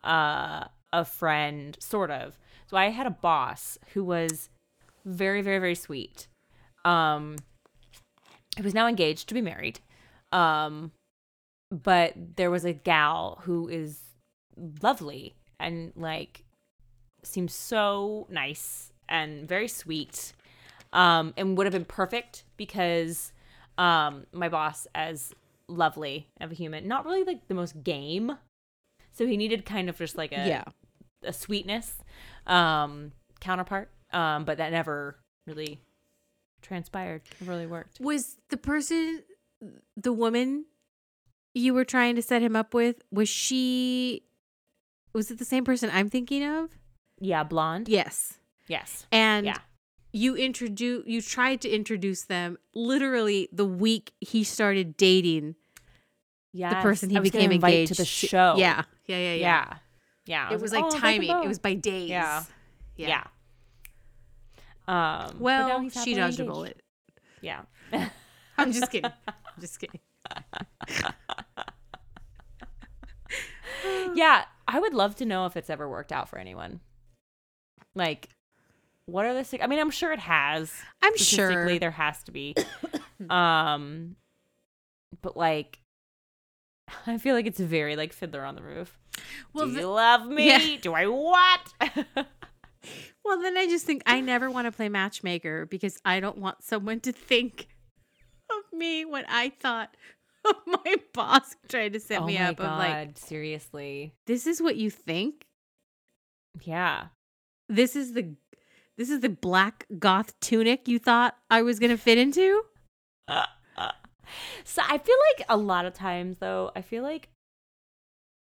uh 0.03 0.65
a 0.93 1.03
friend, 1.05 1.77
sort 1.81 2.11
of. 2.11 2.37
So 2.67 2.77
I 2.77 2.89
had 2.89 3.07
a 3.07 3.11
boss 3.11 3.77
who 3.93 4.03
was 4.03 4.49
very, 5.05 5.41
very, 5.41 5.59
very 5.59 5.75
sweet. 5.75 6.27
Um, 6.85 7.37
he 8.55 8.61
was 8.61 8.73
now 8.73 8.87
engaged 8.87 9.27
to 9.29 9.33
be 9.33 9.41
married. 9.41 9.79
Um, 10.31 10.91
but 11.71 12.13
there 12.37 12.49
was 12.49 12.63
a 12.65 12.73
gal 12.73 13.39
who 13.43 13.67
is 13.67 13.99
lovely 14.81 15.35
and 15.59 15.91
like 15.95 16.43
seems 17.23 17.53
so 17.53 18.27
nice 18.29 18.91
and 19.09 19.47
very 19.47 19.67
sweet 19.67 20.33
um 20.93 21.33
and 21.37 21.57
would 21.57 21.65
have 21.65 21.73
been 21.73 21.85
perfect 21.85 22.43
because 22.55 23.31
um 23.77 24.25
my 24.31 24.49
boss 24.49 24.87
as 24.95 25.33
lovely 25.67 26.27
of 26.39 26.51
a 26.51 26.55
human 26.55 26.87
not 26.87 27.05
really 27.05 27.23
like 27.23 27.47
the 27.47 27.53
most 27.53 27.83
game 27.83 28.37
so 29.11 29.25
he 29.25 29.35
needed 29.35 29.65
kind 29.65 29.89
of 29.89 29.97
just 29.97 30.17
like 30.17 30.31
a 30.31 30.47
yeah. 30.47 30.63
a 31.23 31.33
sweetness 31.33 31.95
um 32.45 33.11
counterpart 33.39 33.89
um 34.13 34.45
but 34.45 34.57
that 34.57 34.71
never 34.71 35.17
really 35.45 35.79
transpired 36.61 37.21
really 37.45 37.67
worked 37.67 37.99
Was 37.99 38.37
the 38.49 38.57
person 38.57 39.23
the 39.95 40.13
woman 40.13 40.65
you 41.57 41.73
were 41.73 41.85
trying 41.85 42.15
to 42.15 42.21
set 42.21 42.41
him 42.41 42.55
up 42.55 42.73
with, 42.73 43.01
was 43.11 43.27
she 43.27 44.23
was 45.17 45.31
it 45.31 45.39
the 45.39 45.45
same 45.45 45.65
person 45.65 45.89
I'm 45.91 46.09
thinking 46.09 46.43
of? 46.45 46.69
yeah 47.19 47.43
blonde 47.43 47.89
Yes. 47.89 48.37
yes 48.67 49.07
And 49.11 49.45
yeah 49.47 49.57
you 50.13 50.35
introduce 50.35 51.03
you 51.07 51.21
tried 51.21 51.59
to 51.61 51.69
introduce 51.69 52.23
them 52.25 52.57
literally 52.75 53.49
the 53.51 53.65
week 53.65 54.13
he 54.21 54.43
started 54.43 54.95
dating 54.95 55.55
yeah 56.53 56.69
the 56.69 56.75
person 56.87 57.09
he 57.09 57.19
was 57.19 57.31
became 57.31 57.51
engaged 57.51 57.91
to 57.93 57.97
the 57.97 58.05
show 58.05 58.53
Yeah. 58.57 58.83
Yeah, 59.07 59.17
yeah, 59.17 59.33
yeah. 59.33 59.35
yeah 59.35 59.73
yeah 60.25 60.53
It 60.53 60.61
was 60.61 60.71
like 60.71 60.83
"Oh, 60.85 60.99
timing. 60.99 61.31
It 61.43 61.47
was 61.47 61.59
by 61.59 61.73
days. 61.73 62.09
Yeah. 62.09 62.43
Yeah. 62.97 63.23
yeah, 64.87 65.25
Um, 65.27 65.39
Well, 65.39 65.89
she 65.89 66.13
dodged 66.13 66.39
a 66.39 66.45
bullet. 66.45 66.81
Yeah. 67.41 67.61
I'm 68.57 68.71
just 68.71 68.91
kidding. 68.91 69.11
I'm 69.27 69.61
just 69.61 69.79
kidding. 69.79 69.99
yeah, 74.15 74.45
I 74.67 74.79
would 74.79 74.93
love 74.93 75.15
to 75.17 75.25
know 75.25 75.45
if 75.45 75.55
it's 75.57 75.69
ever 75.69 75.87
worked 75.89 76.11
out 76.11 76.29
for 76.29 76.37
anyone. 76.37 76.81
Like, 77.95 78.29
what 79.05 79.25
are 79.25 79.33
the? 79.41 79.63
I 79.63 79.67
mean, 79.67 79.79
I'm 79.79 79.91
sure 79.91 80.11
it 80.11 80.19
has. 80.19 80.71
I'm 81.01 81.15
sure. 81.17 81.77
there 81.79 81.91
has 81.91 82.23
to 82.23 82.31
be. 82.31 82.55
Um, 83.31 84.15
but 85.23 85.35
like, 85.35 85.79
I 87.07 87.17
feel 87.17 87.33
like 87.33 87.47
it's 87.47 87.59
very 87.59 87.95
like 87.95 88.13
Fiddler 88.13 88.45
on 88.45 88.53
the 88.55 88.61
Roof. 88.61 88.95
Well, 89.53 89.65
Do 89.65 89.73
the- 89.73 89.79
you 89.81 89.87
love 89.89 90.27
me? 90.27 90.47
Yeah. 90.49 90.77
Do 90.81 90.93
I 90.93 91.07
what? 91.07 92.27
Well, 93.25 93.41
then 93.41 93.57
I 93.57 93.65
just 93.67 93.85
think 93.85 94.03
I 94.05 94.21
never 94.21 94.49
want 94.49 94.67
to 94.67 94.71
play 94.71 94.87
matchmaker 94.87 95.65
because 95.65 95.99
I 96.05 96.21
don't 96.21 96.37
want 96.37 96.63
someone 96.63 97.01
to 97.01 97.11
think 97.11 97.67
of 98.49 98.77
me 98.77 99.03
when 99.03 99.25
I 99.27 99.49
thought 99.49 99.97
my 100.85 100.95
boss 101.13 101.55
tried 101.69 101.93
to 101.93 101.99
set 101.99 102.21
oh 102.21 102.25
me 102.25 102.37
up. 102.37 102.57
god! 102.57 102.65
Of 102.65 102.77
like, 102.79 103.17
seriously? 103.17 104.13
this 104.25 104.47
is 104.47 104.61
what 104.61 104.75
you 104.77 104.89
think. 104.89 105.45
Yeah. 106.63 107.07
This 107.69 107.95
is 107.95 108.13
the 108.13 108.35
this 108.97 109.09
is 109.09 109.19
the 109.19 109.29
black 109.29 109.85
goth 109.99 110.39
tunic 110.39 110.87
you 110.87 110.97
thought 110.99 111.35
I 111.49 111.61
was 111.61 111.79
gonna 111.79 111.97
fit 111.97 112.17
into. 112.17 112.63
So 114.65 114.81
I 114.85 114.97
feel 114.97 115.15
like 115.37 115.45
a 115.47 115.55
lot 115.55 115.85
of 115.85 115.93
times 115.93 116.37
though, 116.39 116.71
I 116.75 116.81
feel 116.81 117.01
like 117.01 117.29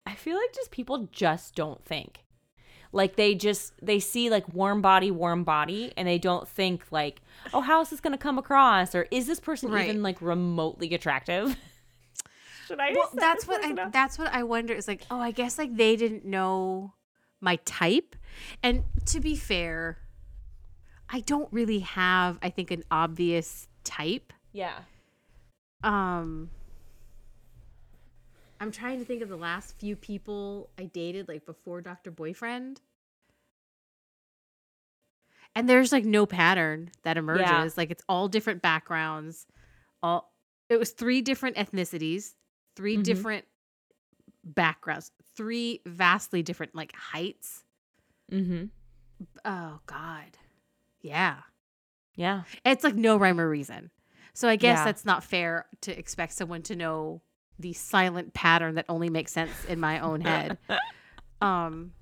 I 0.05 0.15
feel 0.15 0.37
like 0.37 0.53
just 0.55 0.71
people 0.71 1.09
just 1.11 1.55
don't 1.55 1.83
think. 1.85 2.25
Like 2.93 3.17
they 3.17 3.35
just 3.35 3.73
they 3.81 3.99
see 4.01 4.29
like 4.29 4.53
warm 4.53 4.83
body, 4.83 5.11
warm 5.11 5.43
body, 5.45 5.93
and 5.97 6.07
they 6.07 6.19
don't 6.19 6.47
think 6.47 6.85
like, 6.91 7.23
oh, 7.55 7.61
how 7.63 7.81
is 7.81 7.89
this 7.91 8.01
gonna 8.01 8.19
come 8.19 8.37
across? 8.39 8.95
Or 8.95 9.07
is 9.11 9.27
this 9.27 9.41
person 9.41 9.71
Right. 9.71 9.89
even 9.89 10.03
like 10.03 10.21
remotely 10.21 10.93
attractive? 10.95 11.57
Should 12.71 12.79
I 12.79 12.93
Well, 12.93 13.11
that's 13.15 13.47
what 13.49 13.65
I 13.65 13.73
up? 13.73 13.93
that's 13.93 14.17
what 14.17 14.33
I 14.33 14.45
wonder 14.45 14.73
is 14.73 14.87
like, 14.87 15.03
oh, 15.11 15.19
I 15.19 15.33
guess 15.33 15.59
like 15.59 15.77
they 15.77 15.97
didn't 15.97 16.25
know 16.25 16.95
my 17.41 17.57
type. 17.65 18.15
And 18.63 18.85
to 19.07 19.19
be 19.19 19.35
fair, 19.35 19.99
I 21.09 21.19
don't 21.19 21.53
really 21.53 21.81
have, 21.81 22.39
I 22.41 22.51
think, 22.51 22.71
an 22.71 22.85
obvious 22.89 23.67
type. 23.83 24.33
Yeah. 24.53 24.79
Um 25.83 26.51
I'm 28.61 28.71
trying 28.71 29.01
to 29.01 29.05
think 29.05 29.23
of 29.23 29.29
the 29.29 29.37
last 29.37 29.77
few 29.79 29.97
people 29.97 30.71
I 30.79 30.85
dated 30.85 31.27
like 31.27 31.47
before 31.47 31.81
Dr. 31.81 32.13
Boyfriend. 32.13 32.81
And 35.57 35.69
there's 35.69 35.91
like 35.91 36.05
no 36.05 36.25
pattern 36.25 36.93
that 37.03 37.17
emerges. 37.17 37.77
Like 37.77 37.91
it's 37.91 38.05
all 38.09 38.29
different 38.29 38.63
backgrounds. 38.63 39.49
All 40.05 40.31
it 40.69 40.79
was 40.79 40.93
three 40.93 41.21
different 41.21 41.57
ethnicities, 41.57 42.35
3 42.81 42.97
Mhm. 42.97 43.03
different 43.05 43.45
backgrounds, 44.43 45.13
three 45.37 45.83
vastly 45.85 46.43
different 46.43 46.75
like 46.75 46.93
heights. 46.95 47.63
Mm-hmm. 48.33 48.65
Oh 49.45 49.81
god. 49.85 50.39
Yeah. 51.03 51.41
Yeah. 52.15 52.45
It's 52.65 52.83
like 52.85 52.95
no 52.95 53.19
rhyme 53.19 53.39
or 53.39 53.49
reason. 53.51 53.91
So 54.33 54.49
I 54.49 54.57
guess 54.57 54.79
Yeah. 54.79 54.85
that's 54.87 55.05
not 55.05 55.23
fair 55.25 55.67
to 55.83 55.99
expect 55.99 56.33
someone 56.33 56.63
to 56.63 56.77
know 56.77 57.21
the 57.59 57.75
silent 57.75 58.33
pattern 58.33 58.77
that 58.77 58.87
only 58.89 59.11
makes 59.11 59.33
sense 59.33 59.67
in 59.67 59.79
my 59.79 60.01
own 60.01 60.23
head. 60.23 60.57
Um 61.43 61.93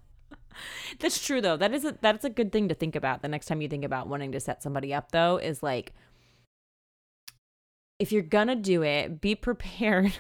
That's 1.00 1.24
true 1.24 1.40
though. 1.40 1.56
That 1.56 1.72
is 1.72 1.84
a 1.84 1.96
that's 2.00 2.24
a 2.24 2.30
good 2.30 2.52
thing 2.52 2.68
to 2.68 2.74
think 2.74 2.94
about 2.96 3.22
the 3.22 3.28
next 3.28 3.46
time 3.46 3.60
you 3.62 3.68
think 3.68 3.84
about 3.84 4.06
wanting 4.08 4.30
to 4.32 4.40
set 4.40 4.62
somebody 4.62 4.94
up 4.94 5.10
though 5.12 5.38
is 5.38 5.60
like 5.62 5.92
if 7.98 8.12
you're 8.12 8.22
gonna 8.22 8.54
do 8.56 8.82
it, 8.82 9.20
be 9.20 9.34
prepared 9.34 10.12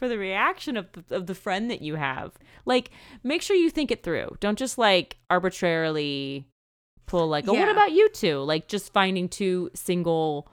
for 0.00 0.08
the 0.08 0.18
reaction 0.18 0.76
of 0.76 0.88
the, 0.92 1.14
of 1.14 1.26
the 1.28 1.34
friend 1.36 1.70
that 1.70 1.80
you 1.82 1.94
have. 1.94 2.32
Like 2.64 2.90
make 3.22 3.42
sure 3.42 3.54
you 3.54 3.70
think 3.70 3.92
it 3.92 4.02
through. 4.02 4.36
Don't 4.40 4.58
just 4.58 4.76
like 4.78 5.18
arbitrarily 5.30 6.46
pull 7.06 7.28
like, 7.28 7.46
"Oh, 7.46 7.52
what 7.54 7.68
about 7.68 7.92
you 7.92 8.08
two? 8.08 8.38
Like 8.38 8.66
just 8.66 8.92
finding 8.92 9.28
two 9.28 9.70
single 9.74 10.50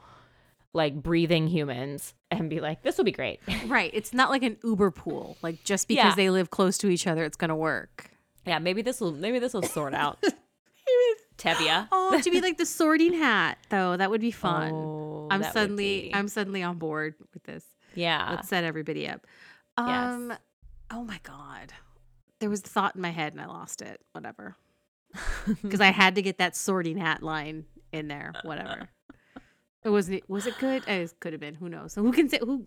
like 0.74 1.02
breathing 1.02 1.48
humans 1.48 2.14
and 2.30 2.50
be 2.50 2.60
like, 2.60 2.84
"This 2.84 2.98
will 2.98 3.06
be 3.06 3.12
great." 3.12 3.40
right, 3.68 3.90
it's 3.94 4.14
not 4.14 4.30
like 4.30 4.44
an 4.44 4.58
Uber 4.64 4.92
pool. 4.92 5.38
Like 5.42 5.64
just 5.64 5.88
because 5.88 6.06
Yeah. 6.12 6.16
they 6.16 6.30
live 6.30 6.50
close 6.52 6.78
to 6.80 6.90
each 6.90 7.08
other 7.08 7.24
it's 7.24 7.38
going 7.38 7.50
to 7.50 7.56
work. 7.56 8.12
yeah, 8.46 8.60
maybe 8.60 8.82
this 8.82 9.00
will 9.02 9.12
maybe 9.14 9.40
this 9.40 9.54
will 9.54 9.64
sort 9.64 9.94
out. 9.94 10.22
Tevye. 11.38 11.88
Oh, 11.92 12.20
to 12.22 12.32
be 12.32 12.42
like 12.42 12.58
the 12.58 12.66
sorting 12.66 13.14
hat 13.14 13.58
though. 13.70 13.96
That 13.98 14.10
would 14.10 14.22
be 14.22 14.32
fun. 14.32 14.72
Oh, 14.74 15.28
I'm 15.30 15.44
suddenly 15.44 16.02
be- 16.04 16.12
I'm 16.16 16.28
suddenly 16.28 16.64
on 16.64 16.78
board 16.78 17.16
with 17.34 17.44
this. 17.44 17.64
Yeah. 17.98 18.30
Let's 18.32 18.48
set 18.50 18.64
everybody 18.64 19.08
up. 19.08 19.26
Um 19.78 20.34
oh 20.92 21.04
my 21.04 21.20
god. 21.24 21.74
There 22.40 22.50
was 22.50 22.62
a 22.62 22.68
thought 22.68 22.96
in 22.96 23.02
my 23.02 23.10
head 23.10 23.34
and 23.34 23.42
I 23.42 23.46
lost 23.48 23.82
it. 23.82 24.00
Whatever. 24.14 24.56
Because 25.62 25.82
I 25.82 25.92
had 25.92 26.16
to 26.16 26.22
get 26.22 26.38
that 26.40 26.56
sorting 26.56 26.98
hat 26.98 27.24
line 27.24 27.66
in 27.92 28.08
there. 28.08 28.34
Whatever. 28.44 28.90
It 29.84 29.90
wasn't 29.90 30.30
was 30.30 30.46
it 30.48 30.56
good? 30.60 30.84
It 30.88 31.14
could 31.20 31.34
have 31.34 31.40
been. 31.40 31.56
Who 31.56 31.70
knows? 31.70 31.94
So 31.94 32.02
who 32.04 32.12
can 32.12 32.28
say 32.30 32.40
who 32.42 32.66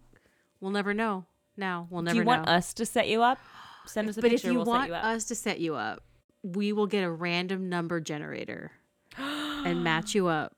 we'll 0.61 0.71
never 0.73 0.95
know. 0.95 1.27
Now 1.57 1.87
we'll 1.90 2.03
never 2.03 2.14
Do 2.14 2.21
you 2.21 2.25
want 2.27 2.47
know. 2.47 2.53
us 2.53 2.73
to 2.75 2.87
set 2.87 3.09
you 3.09 3.23
up? 3.23 3.38
Send 3.87 4.09
us 4.09 4.16
a 4.16 4.21
but 4.23 4.33
if 4.33 4.45
you 4.45 4.55
we'll 4.55 4.64
want 4.64 4.88
you 4.88 4.95
us 4.95 5.25
to 5.27 5.35
set 5.35 5.61
you 5.61 5.75
up, 5.75 6.03
we 6.43 6.73
will 6.73 6.87
get 6.87 7.03
a 7.05 7.11
random 7.11 7.69
number 7.69 8.01
generator 8.01 8.73
and 9.19 9.85
match 9.90 10.14
you 10.14 10.29
up. 10.29 10.55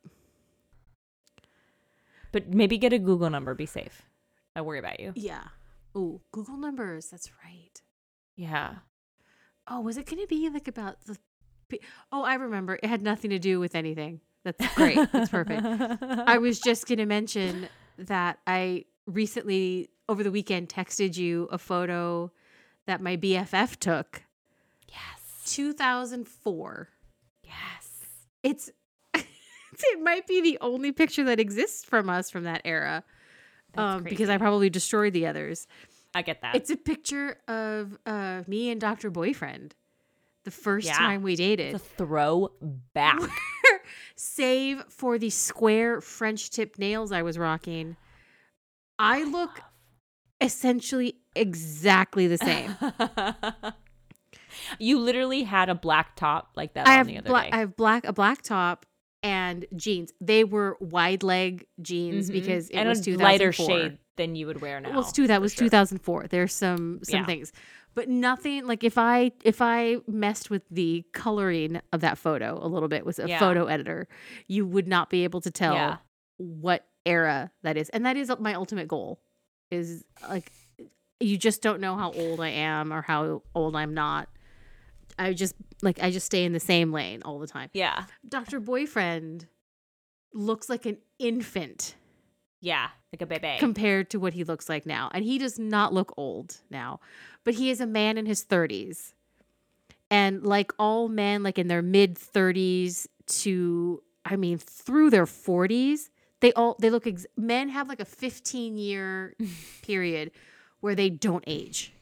but 2.30 2.52
maybe 2.54 2.78
get 2.78 2.92
a 2.92 2.98
Google 2.98 3.30
number. 3.30 3.54
Be 3.54 3.66
safe. 3.66 4.02
I 4.54 4.60
worry 4.62 4.78
about 4.78 5.00
you. 5.00 5.12
Yeah. 5.14 5.44
Oh, 5.94 6.20
Google 6.32 6.56
numbers. 6.56 7.08
That's 7.10 7.30
right. 7.44 7.80
Yeah. 8.36 8.74
Oh, 9.68 9.80
was 9.80 9.96
it 9.96 10.06
going 10.06 10.20
to 10.20 10.26
be 10.26 10.48
like 10.50 10.68
about 10.68 10.96
the? 11.04 11.16
Oh, 12.10 12.22
I 12.22 12.34
remember. 12.34 12.78
It 12.82 12.86
had 12.88 13.02
nothing 13.02 13.30
to 13.30 13.38
do 13.38 13.58
with 13.60 13.74
anything. 13.74 14.20
That's 14.44 14.74
great. 14.74 14.98
That's 15.12 15.30
perfect. 15.30 15.62
I 16.02 16.38
was 16.38 16.58
just 16.64 16.86
going 16.86 16.98
to 16.98 17.06
mention 17.06 17.68
that 17.98 18.38
I 18.46 18.84
recently, 19.06 19.88
over 20.08 20.22
the 20.22 20.30
weekend, 20.30 20.68
texted 20.68 21.16
you 21.16 21.48
a 21.50 21.58
photo 21.58 22.30
that 22.86 23.00
my 23.00 23.16
BFF 23.16 23.76
took. 23.78 24.22
yes. 24.88 24.98
2004. 25.46 26.88
Yes. 27.44 28.06
It's 28.42 28.70
it 29.14 30.02
might 30.02 30.26
be 30.26 30.40
the 30.40 30.58
only 30.60 30.92
picture 30.92 31.24
that 31.24 31.40
exists 31.40 31.84
from 31.84 32.08
us 32.10 32.30
from 32.30 32.44
that 32.44 32.62
era. 32.64 33.04
Um, 33.76 34.02
because 34.04 34.28
I 34.28 34.38
probably 34.38 34.70
destroyed 34.70 35.12
the 35.12 35.26
others. 35.26 35.66
I 36.14 36.22
get 36.22 36.42
that. 36.42 36.54
It's 36.56 36.70
a 36.70 36.76
picture 36.76 37.38
of 37.48 37.96
uh, 38.04 38.42
me 38.46 38.70
and 38.70 38.80
Dr. 38.80 39.10
Boyfriend, 39.10 39.74
the 40.44 40.50
first 40.50 40.86
Yeah. 40.86 40.98
time 40.98 41.22
we 41.22 41.36
dated. 41.36 41.74
It's 41.74 41.84
a 41.84 41.86
throwback. 42.04 43.20
Save 44.16 44.84
for 44.88 45.18
the 45.18 45.30
square 45.30 46.00
French 46.00 46.50
tip 46.50 46.78
nails 46.78 47.12
I 47.12 47.22
was 47.22 47.38
rocking, 47.38 47.96
I 48.98 49.24
look 49.24 49.60
essentially 50.40 51.16
exactly 51.34 52.26
the 52.26 52.38
same. 52.38 52.76
you 54.78 54.98
literally 54.98 55.42
had 55.44 55.68
a 55.68 55.74
black 55.74 56.14
top 56.16 56.50
like 56.56 56.74
that 56.74 56.86
I 56.86 56.92
on 56.92 56.96
have 56.98 57.06
the 57.06 57.18
other 57.18 57.28
black. 57.28 57.44
day. 57.46 57.50
I 57.56 57.58
have 57.60 57.76
black 57.76 58.04
a 58.04 58.12
black 58.12 58.42
top 58.42 58.86
and 59.22 59.64
jeans. 59.76 60.12
They 60.20 60.44
were 60.44 60.76
wide 60.80 61.22
leg 61.22 61.66
jeans 61.80 62.28
Mhm. 62.30 62.32
because 62.32 62.68
it 62.70 62.76
and 62.76 62.88
was 62.88 63.00
a 63.00 63.04
2004. 63.04 63.28
lighter 63.28 63.52
shade 63.52 63.98
than 64.16 64.34
you 64.34 64.46
would 64.46 64.60
wear 64.60 64.80
now. 64.80 64.90
Well, 64.90 65.00
it's 65.00 65.12
two. 65.12 65.26
That 65.26 65.40
was 65.40 65.52
sure. 65.54 65.66
2004. 65.66 66.26
There's 66.28 66.52
some 66.54 67.00
some 67.02 67.20
Yeah. 67.20 67.26
things, 67.26 67.52
but 67.94 68.08
nothing 68.08 68.66
like 68.66 68.84
if 68.84 68.98
I 68.98 69.32
if 69.44 69.60
I 69.62 69.98
messed 70.06 70.50
with 70.50 70.62
the 70.70 71.04
coloring 71.12 71.80
of 71.92 72.00
that 72.00 72.18
photo 72.18 72.58
a 72.60 72.66
little 72.68 72.88
bit 72.88 73.06
with 73.06 73.18
a 73.18 73.28
Yeah. 73.28 73.38
photo 73.38 73.66
editor, 73.66 74.08
you 74.48 74.66
would 74.66 74.88
not 74.88 75.08
be 75.10 75.24
able 75.24 75.40
to 75.42 75.50
tell 75.50 75.74
Yeah. 75.74 75.96
what 76.38 76.86
era 77.06 77.50
that 77.62 77.76
is, 77.76 77.88
and 77.90 78.04
that 78.06 78.16
is 78.16 78.30
my 78.40 78.54
ultimate 78.54 78.88
goal. 78.88 79.20
Is 79.70 80.04
like 80.28 80.52
you 81.20 81.38
just 81.38 81.62
don't 81.62 81.80
know 81.80 81.96
how 81.96 82.10
old 82.12 82.40
I 82.40 82.48
am 82.48 82.92
or 82.92 83.02
how 83.02 83.42
old 83.54 83.76
I'm 83.76 83.94
not. 83.94 84.28
I 85.18 85.32
just 85.34 85.54
like 85.82 86.02
I 86.02 86.10
just 86.10 86.26
stay 86.26 86.44
in 86.44 86.52
the 86.52 86.60
same 86.60 86.92
lane 86.92 87.22
all 87.24 87.38
the 87.38 87.46
time. 87.46 87.70
Yeah. 87.72 88.04
Doctor 88.28 88.60
Boyfriend 88.60 89.46
looks 90.34 90.68
like 90.68 90.86
an 90.86 90.98
infant 91.18 91.94
Yeah. 92.60 92.88
Like 93.12 93.20
a 93.22 93.26
baby. 93.26 93.56
compared 93.58 94.08
to 94.10 94.18
what 94.18 94.32
he 94.32 94.44
looks 94.44 94.68
like 94.68 94.86
now. 94.86 95.10
And 95.12 95.24
he 95.24 95.36
does 95.38 95.58
not 95.58 95.92
look 95.92 96.14
old 96.16 96.56
now, 96.70 97.00
but 97.44 97.54
he 97.54 97.68
is 97.70 97.80
a 97.80 97.86
man 97.86 98.16
in 98.16 98.24
his 98.26 98.42
30s. 98.44 99.12
And 100.10 100.42
like 100.44 100.72
all 100.78 101.08
men, 101.08 101.42
like 101.42 101.58
in 101.58 101.68
their 101.68 101.82
mid 101.82 102.14
30s 102.16 103.06
to, 103.26 104.02
I 104.24 104.36
mean, 104.36 104.58
through 104.58 105.10
their 105.10 105.26
40s, 105.26 106.08
they 106.40 106.52
all, 106.54 106.76
they 106.80 106.88
look, 106.90 107.06
ex- 107.06 107.26
men 107.36 107.68
have 107.68 107.88
like 107.88 108.00
a 108.00 108.04
15 108.06 108.76
year 108.78 109.34
period 109.82 110.30
where 110.80 110.94
they 110.94 111.10
don't 111.10 111.44
age. 111.46 111.92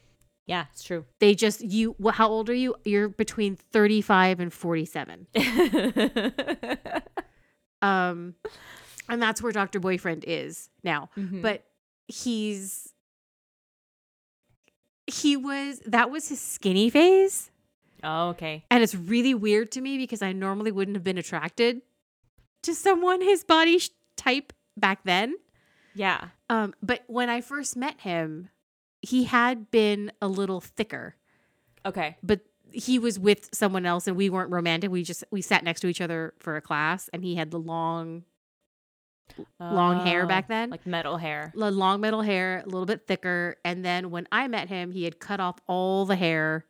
Yeah, 0.51 0.65
it's 0.71 0.83
true. 0.83 1.05
They 1.19 1.33
just, 1.35 1.61
you, 1.61 1.95
wh- 2.03 2.13
how 2.13 2.27
old 2.29 2.49
are 2.49 2.53
you? 2.53 2.75
You're 2.85 3.09
between 3.09 3.55
35 3.55 4.39
and 4.39 4.51
47. 4.53 5.27
Um, 7.83 8.35
and 9.09 9.19
that's 9.19 9.41
where 9.41 9.51
Dr. 9.51 9.79
Boyfriend 9.79 10.23
is 10.27 10.69
now. 10.83 11.09
Mhm. 11.17 11.41
But 11.41 11.63
he's 12.07 12.93
he 15.07 15.35
was 15.35 15.79
that 15.87 16.11
was 16.11 16.29
his 16.29 16.39
skinny 16.39 16.91
phase. 16.91 17.49
oh, 18.03 18.29
okay. 18.29 18.63
And 18.69 18.83
it's 18.83 18.93
really 18.93 19.33
weird 19.33 19.71
to 19.71 19.81
me 19.81 19.97
because 19.97 20.21
I 20.21 20.31
normally 20.31 20.71
wouldn't 20.71 20.95
have 20.95 21.03
been 21.03 21.17
attracted 21.17 21.81
to 22.61 22.75
someone 22.75 23.19
his 23.21 23.43
body 23.43 23.79
sh- 23.79 23.89
type 24.15 24.53
back 24.77 25.03
then. 25.03 25.33
Yeah. 25.95 26.25
Um, 26.51 26.75
but 26.83 27.01
when 27.07 27.31
I 27.31 27.41
first 27.41 27.75
met 27.75 28.01
him, 28.01 28.49
he 29.01 29.23
had 29.25 29.71
been 29.71 30.11
a 30.21 30.27
little 30.27 30.61
thicker, 30.61 31.15
Okay. 31.85 32.17
but 32.21 32.41
he 32.71 32.99
was 32.99 33.19
with 33.19 33.49
someone 33.53 33.85
else 33.85 34.07
and 34.07 34.15
we 34.15 34.29
weren't 34.29 34.49
romantic. 34.51 34.89
We 34.91 35.03
just 35.03 35.23
we 35.31 35.41
sat 35.41 35.63
next 35.63 35.81
to 35.81 35.87
each 35.87 35.99
other 36.01 36.33
for 36.39 36.55
a 36.55 36.61
class 36.61 37.09
and 37.11 37.23
he 37.23 37.35
had 37.35 37.51
the 37.51 37.59
long 37.59 38.23
long 39.59 40.05
hair 40.05 40.23
Oh, 40.23 40.27
back 40.27 40.47
then. 40.47 40.69
Like 40.69 40.85
metal 40.85 41.17
hair. 41.17 41.51
the 41.55 41.71
long 41.71 42.01
metal 42.01 42.21
hair, 42.21 42.61
a 42.65 42.65
little 42.69 42.85
bit 42.85 43.07
thicker. 43.07 43.57
And 43.65 43.83
then 43.83 44.09
when 44.11 44.27
I 44.31 44.47
met 44.47 44.67
him, 44.69 44.91
he 44.91 45.03
had 45.03 45.19
cut 45.19 45.39
off 45.39 45.57
all 45.67 46.05
the 46.05 46.15
hair. 46.15 46.65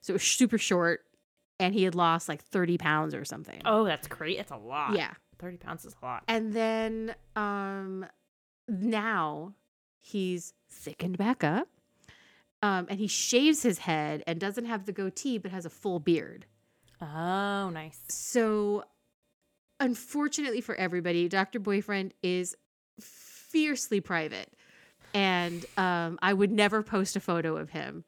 So 0.00 0.12
it 0.12 0.14
was 0.14 0.22
super 0.22 0.58
short 0.58 1.00
and 1.58 1.74
he 1.74 1.82
had 1.84 1.94
lost 1.94 2.28
like 2.28 2.42
30 2.42 2.78
pounds 2.78 3.14
or 3.14 3.24
something. 3.24 3.60
Oh, 3.64 3.84
that's 3.84 4.06
great. 4.06 4.36
That's 4.36 4.50
a 4.52 4.56
lot. 4.56 4.94
yeah. 4.96 5.12
30 5.38 5.56
pounds 5.58 5.84
is 5.84 5.94
a 6.00 6.04
lot. 6.04 6.22
And 6.28 6.52
then 6.52 7.14
um 7.36 8.06
now 8.68 9.54
he's 10.04 10.52
thickened 10.68 11.16
back 11.16 11.42
up. 11.42 11.68
Um, 12.62 12.86
and 12.88 12.98
he 12.98 13.06
shaves 13.06 13.62
his 13.62 13.78
head 13.78 14.22
and 14.26 14.38
doesn't 14.38 14.66
have 14.66 14.86
the 14.86 14.92
goatee, 14.92 15.38
but 15.38 15.50
has 15.50 15.66
a 15.66 15.70
full 15.70 15.98
beard. 15.98 16.46
Oh, 17.00 17.70
nice. 17.70 17.98
So, 18.08 18.84
unfortunately 19.80 20.60
for 20.60 20.74
everybody, 20.74 21.28
Dr. 21.28 21.58
Boyfriend 21.58 22.14
is 22.22 22.56
fiercely 23.00 24.00
private. 24.00 24.50
And 25.12 25.64
um, 25.76 26.18
I 26.22 26.32
would 26.32 26.50
never 26.50 26.82
post 26.82 27.16
a 27.16 27.20
photo 27.20 27.56
of 27.56 27.70
him. 27.70 28.04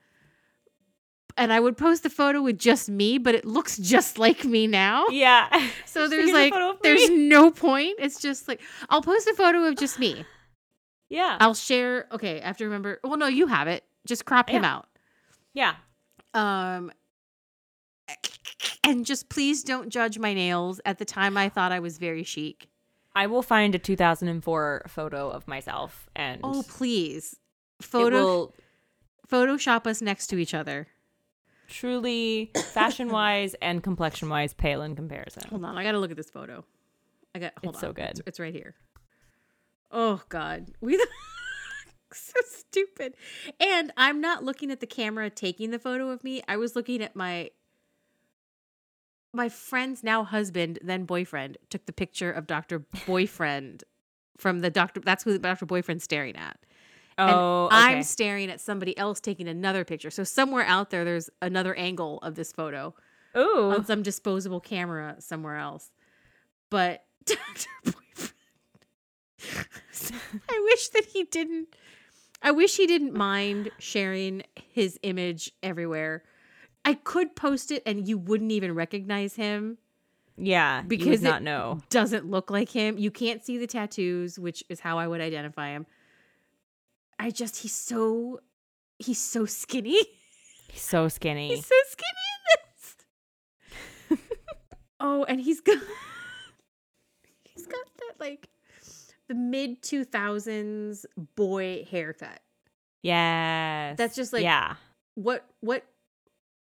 And 1.36 1.52
I 1.52 1.60
would 1.60 1.76
post 1.76 2.02
the 2.02 2.10
photo 2.10 2.40
with 2.40 2.58
just 2.58 2.88
me, 2.88 3.18
but 3.18 3.34
it 3.34 3.44
looks 3.44 3.76
just 3.76 4.18
like 4.18 4.44
me 4.44 4.66
now. 4.66 5.06
Yeah. 5.08 5.48
So 5.84 6.08
there's 6.08 6.32
like, 6.32 6.54
there's 6.82 7.10
no 7.10 7.50
point. 7.50 7.96
It's 7.98 8.20
just 8.22 8.48
like, 8.48 8.60
I'll 8.88 9.02
post 9.02 9.26
a 9.28 9.34
photo 9.34 9.64
of 9.64 9.76
just 9.76 9.98
me. 9.98 10.24
Yeah. 11.08 11.36
I'll 11.40 11.54
share. 11.54 12.06
Okay, 12.12 12.40
I 12.42 12.46
have 12.46 12.56
to 12.58 12.64
remember. 12.64 13.00
Well, 13.04 13.16
no, 13.16 13.26
you 13.26 13.46
have 13.46 13.68
it. 13.68 13.84
Just 14.06 14.24
crop 14.24 14.48
him 14.50 14.64
out. 14.64 14.86
Yeah. 15.54 15.74
Um, 16.34 16.92
and 18.84 19.04
just 19.06 19.28
please 19.28 19.62
don't 19.62 19.88
judge 19.88 20.18
my 20.18 20.34
nails. 20.34 20.80
At 20.84 20.98
the 20.98 21.04
time, 21.04 21.36
I 21.36 21.48
thought 21.48 21.72
I 21.72 21.80
was 21.80 21.98
very 21.98 22.22
chic. 22.22 22.68
I 23.14 23.26
will 23.26 23.42
find 23.42 23.74
a 23.74 23.78
2004 23.78 24.82
photo 24.88 25.30
of 25.30 25.48
myself 25.48 26.08
and 26.14 26.40
Oh, 26.44 26.62
please, 26.68 27.36
photo 27.80 28.22
will 28.24 28.54
Photoshop 29.28 29.86
us 29.86 30.00
next 30.02 30.28
to 30.28 30.38
each 30.38 30.54
other. 30.54 30.86
truly 31.68 32.52
fashion 32.74 33.08
wise 33.08 33.54
and 33.62 33.82
complexion 33.82 34.28
wise 34.28 34.54
pale 34.54 34.82
in 34.82 34.94
comparison. 34.94 35.44
Hold 35.48 35.64
on, 35.64 35.78
I 35.78 35.82
gotta 35.82 35.98
look 35.98 36.10
at 36.10 36.16
this 36.16 36.30
photo. 36.30 36.64
I 37.34 37.38
got. 37.38 37.52
Hold 37.62 37.74
It's 37.74 37.80
so 37.80 37.92
good. 37.92 38.10
It's, 38.10 38.20
it's 38.26 38.40
right 38.40 38.54
here. 38.54 38.74
Oh 39.90 40.22
God, 40.28 40.68
we 40.80 40.96
the 40.96 41.06
so 42.12 42.40
stupid. 42.44 43.14
And 43.60 43.92
I'm 43.96 44.20
not 44.20 44.44
looking 44.44 44.70
at 44.70 44.80
the 44.80 44.86
camera 44.86 45.30
taking 45.30 45.70
the 45.70 45.78
photo 45.78 46.10
of 46.10 46.24
me. 46.24 46.42
I 46.48 46.56
was 46.56 46.76
looking 46.76 47.02
at 47.02 47.14
my 47.14 47.50
my 49.32 49.48
friend's 49.48 50.02
now 50.02 50.24
husband, 50.24 50.78
then 50.82 51.04
boyfriend, 51.04 51.58
took 51.68 51.84
the 51.86 51.92
picture 51.92 52.32
of 52.32 52.46
Doctor 52.46 52.78
Boyfriend 53.06 53.84
from 54.38 54.60
the 54.60 54.70
doctor. 54.70 55.00
That's 55.00 55.24
who 55.24 55.38
Doctor 55.38 55.66
Boyfriend's 55.66 56.04
staring 56.04 56.36
at. 56.36 56.58
And 57.18 57.30
Oh, 57.30 57.66
okay. 57.66 57.76
I'm 57.76 58.02
staring 58.02 58.50
at 58.50 58.60
somebody 58.60 58.96
else 58.98 59.20
taking 59.20 59.48
another 59.48 59.84
picture. 59.84 60.10
So 60.10 60.24
somewhere 60.24 60.64
out 60.64 60.90
there, 60.90 61.04
there's 61.04 61.30
another 61.40 61.74
angle 61.74 62.18
of 62.18 62.34
this 62.34 62.52
photo 62.52 62.94
Ooh. 63.36 63.70
on 63.70 63.84
some 63.86 64.02
disposable 64.02 64.60
camera 64.60 65.16
somewhere 65.18 65.56
else. 65.56 65.90
But 66.70 67.04
Dr. 67.24 67.68
Boyfriend, 67.84 68.32
I 70.48 70.60
wish 70.70 70.88
that 70.88 71.04
he 71.12 71.24
didn't. 71.24 71.68
I 72.42 72.50
wish 72.50 72.76
he 72.76 72.86
didn't 72.86 73.14
mind 73.14 73.70
sharing 73.78 74.42
his 74.72 74.98
image 75.02 75.52
everywhere. 75.62 76.22
I 76.84 76.94
could 76.94 77.34
post 77.34 77.70
it 77.70 77.82
and 77.86 78.06
you 78.06 78.18
wouldn't 78.18 78.52
even 78.52 78.74
recognize 78.74 79.34
him. 79.36 79.78
yeah. 80.36 80.82
Because 80.82 81.06
because 81.06 81.06
you 81.06 81.10
would 81.10 81.20
it- 81.20 81.32
not 81.32 81.42
know. 81.42 81.80
Doesn't 81.90 82.30
look 82.30 82.50
like 82.50 82.70
him. 82.70 82.98
You 82.98 83.10
can't 83.10 83.44
see 83.44 83.58
the 83.58 83.66
tattoos, 83.66 84.38
which 84.38 84.62
is 84.68 84.80
how 84.80 84.98
I 84.98 85.06
would 85.08 85.20
identify 85.20 85.70
him. 85.70 85.86
I 87.18 87.30
just 87.30 87.56
he's 87.62 87.72
so 87.74 88.40
he's 88.98 89.18
so 89.20 89.46
skinny. 89.46 89.98
He's 90.70 90.82
so 90.82 91.08
skinny. 91.08 91.48
He's 91.48 91.66
so 91.66 91.74
skinny 91.88 92.08
in 94.10 94.18
this. 94.18 94.18
oh, 95.00 95.24
and 95.24 95.40
he's 95.40 95.60
got 95.62 95.78
he's 97.44 97.66
got 97.66 97.84
that 97.98 98.14
like 98.20 98.48
the 99.28 99.34
mid 99.34 99.82
two 99.82 100.04
thousands 100.04 101.06
boy 101.36 101.86
haircut. 101.90 102.40
yes. 103.02 103.96
That's 103.98 104.14
just 104.16 104.32
like- 104.32 104.42
Yeah. 104.42 104.76
What 105.14 105.46
what 105.60 105.84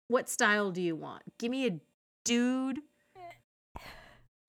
what 0.08 0.28
style 0.28 0.72
do 0.72 0.82
you 0.82 0.96
want? 0.96 1.22
Give 1.38 1.52
me 1.52 1.68
a 1.68 1.80
dude. 2.26 2.80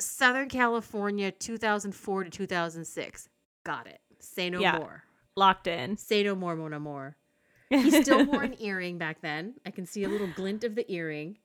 Southern 0.00 0.48
California, 0.48 1.30
two 1.30 1.58
thousand 1.58 1.92
four 1.94 2.24
to 2.24 2.30
two 2.30 2.46
thousand 2.46 2.86
six. 2.86 3.28
Got 3.64 3.86
it. 3.86 4.00
Say 4.18 4.48
no 4.48 4.60
Yeah. 4.60 4.78
more. 4.78 5.04
Locked 5.36 5.66
in. 5.66 5.96
Say 5.98 6.22
no 6.22 6.34
more, 6.34 6.56
mon 6.56 6.80
More. 6.80 7.16
He 7.70 7.90
still 8.02 8.24
wore 8.24 8.42
an 8.42 8.56
earring 8.60 8.98
back 8.98 9.20
then. 9.20 9.54
I 9.66 9.70
can 9.70 9.86
see 9.86 10.02
a 10.04 10.08
little 10.08 10.26
glint 10.34 10.64
of 10.64 10.74
the 10.74 10.90
earring. 10.90 11.38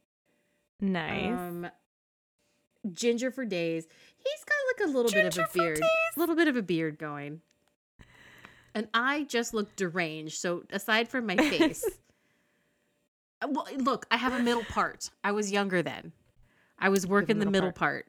nice. 0.80 1.38
Um, 1.38 1.67
ginger 2.91 3.32
for 3.32 3.45
days. 3.45 3.88
He's 4.26 4.44
got 4.44 4.56
like 4.88 4.90
a 4.90 4.98
little 4.98 5.12
bit 5.12 5.38
of 5.38 5.46
a 5.46 5.48
beard, 5.58 5.80
a 5.80 6.20
little 6.20 6.36
bit 6.36 6.48
of 6.48 6.58
a 6.58 6.62
beard 6.62 6.98
going. 6.98 7.42
And 8.74 8.88
I 8.94 9.24
just 9.24 9.54
look 9.54 9.76
deranged. 9.78 10.38
So 10.38 10.64
aside 10.72 11.08
from 11.08 11.26
my 11.26 11.38
face, 11.38 11.86
Uh, 13.42 13.48
well, 13.52 13.68
look, 13.78 14.06
I 14.10 14.16
have 14.18 14.34
a 14.34 14.40
middle 14.40 14.64
part. 14.64 15.10
I 15.24 15.34
was 15.34 15.52
younger 15.52 15.82
then. 15.82 16.14
I 16.80 16.88
was 16.88 17.06
working 17.06 17.38
the 17.40 17.46
middle 17.46 17.52
middle 17.52 17.72
part. 17.74 18.08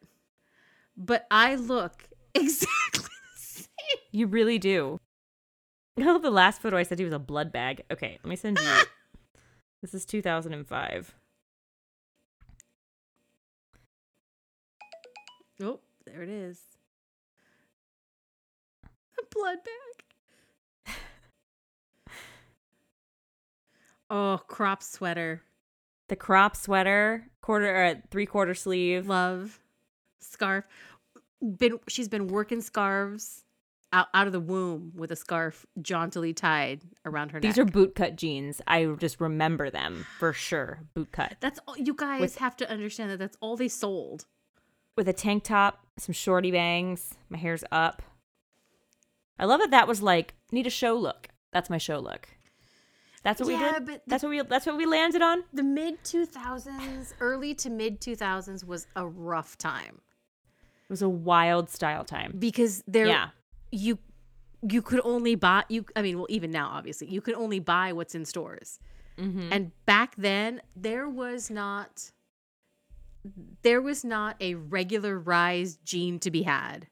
but 0.97 1.27
I 1.33 1.57
look 1.57 2.09
exactly 2.35 3.09
the 3.35 3.41
same. 3.41 3.69
You 4.13 4.29
really 4.29 4.59
do. 4.59 5.01
Oh, 5.99 6.19
the 6.19 6.31
last 6.31 6.63
photo 6.63 6.77
I 6.77 6.85
sent 6.85 7.01
you 7.01 7.07
was 7.07 7.15
a 7.15 7.19
blood 7.19 7.51
bag. 7.53 7.83
Okay, 7.91 8.19
let 8.23 8.29
me 8.31 8.37
send 8.37 8.59
you. 8.59 8.65
this 9.83 9.95
is 9.95 10.05
2005. 10.05 11.15
Oh, 15.63 15.81
there 16.17 16.25
it 16.25 16.31
is. 16.31 16.61
A 19.19 19.35
blood 19.35 19.59
bag. 20.87 20.97
oh, 24.11 24.41
crop 24.49 24.83
sweater. 24.83 25.43
The 26.09 26.17
crop 26.17 26.57
sweater, 26.57 27.27
quarter 27.43 27.85
uh, 27.85 27.91
or 27.91 28.03
three 28.11 28.27
quarter 28.27 28.55
sleeve. 28.55 29.09
Love. 29.09 29.61
Scarf. 30.21 30.65
Been 31.59 31.79
she's 31.89 32.09
been 32.09 32.29
working 32.29 32.63
scarves 32.63 33.45
out, 33.93 34.07
out 34.15 34.27
of 34.27 34.33
the 34.33 34.41
womb 34.41 34.93
with 34.95 35.11
a 35.11 35.17
scarf 35.17 35.67
jauntily 35.83 36.33
tied 36.33 36.81
around 37.05 37.31
her 37.33 37.41
neck. 37.41 37.43
These 37.43 37.59
neck. 37.59 37.69
are 37.69 37.71
bootcut 37.71 38.17
jeans. 38.17 38.63
I 38.67 38.87
just 38.99 39.21
remember 39.21 39.69
them 39.71 40.07
for 40.19 40.33
sure. 40.33 40.81
Bootcut 40.97 41.33
That's 41.41 41.61
all 41.67 41.77
you 41.77 41.93
guys 41.95 42.21
With- 42.21 42.37
have 42.37 42.57
to 42.57 42.71
understand 42.71 43.11
that 43.11 43.19
that's 43.19 43.37
all 43.41 43.57
they 43.57 43.69
sold. 43.69 44.27
With 44.97 45.09
a 45.09 45.13
tank 45.13 45.45
top, 45.45 45.81
some 45.99 46.13
shorty 46.13 46.51
bangs. 46.51 47.15
My 47.29 47.39
hair's 47.39 47.65
up. 47.71 48.03
I 49.39 49.45
love 49.45 49.61
that. 49.61 49.71
That 49.71 49.89
was 49.89 50.03
like 50.03 50.35
need 50.51 50.67
a 50.67 50.71
show 50.71 50.95
look. 50.95 51.29
That's 51.53 51.69
my 51.71 51.79
show 51.79 51.99
look. 51.99 52.29
That's 53.23 53.41
what 53.41 53.49
we 53.49 53.57
did. 53.59 53.73
but 53.73 53.87
the- 53.87 54.01
that's 54.07 54.23
what 54.23 54.31
we. 54.31 54.41
That's 54.43 54.67
what 54.67 54.77
we 54.77 54.87
landed 54.87 55.21
on. 55.23 55.45
The 55.53 55.63
mid 55.65 56.03
2000s, 56.05 57.13
early 57.21 57.55
to 57.55 57.71
mid 57.71 58.01
2000s 58.01 58.65
was 58.65 58.87
a 58.95 59.07
rough 59.07 59.59
time 59.59 60.01
It 60.85 60.91
was 60.91 61.03
a 61.03 61.09
wild 61.09 61.69
style 61.71 62.05
time. 62.05 62.35
because 62.39 62.83
there 62.87 63.07
Yeah. 63.07 63.29
you 63.73 63.99
you 64.69 64.81
could 64.81 65.01
only 65.05 65.35
buy 65.35 65.65
you 65.69 65.85
I 65.97 66.03
mean, 66.03 66.17
well 66.19 66.27
even 66.31 66.51
now 66.51 66.69
obviously, 66.71 67.09
you 67.09 67.21
could 67.21 67.35
only 67.35 67.59
buy 67.59 67.93
what's 67.93 68.15
in 68.15 68.25
stores. 68.25 68.79
Mm-hmm. 69.19 69.49
And 69.53 69.73
back 69.87 70.15
then 70.17 70.61
there 70.77 71.09
was 71.09 71.51
not 71.51 72.13
Mm-hmm. 73.27 73.43
there 73.63 73.81
was 73.83 74.05
not 74.05 74.37
a 74.41 74.55
regular 74.55 75.19
rise 75.19 75.77
jean 75.85 76.19
to 76.21 76.31
be 76.31 76.43
had. 76.43 76.87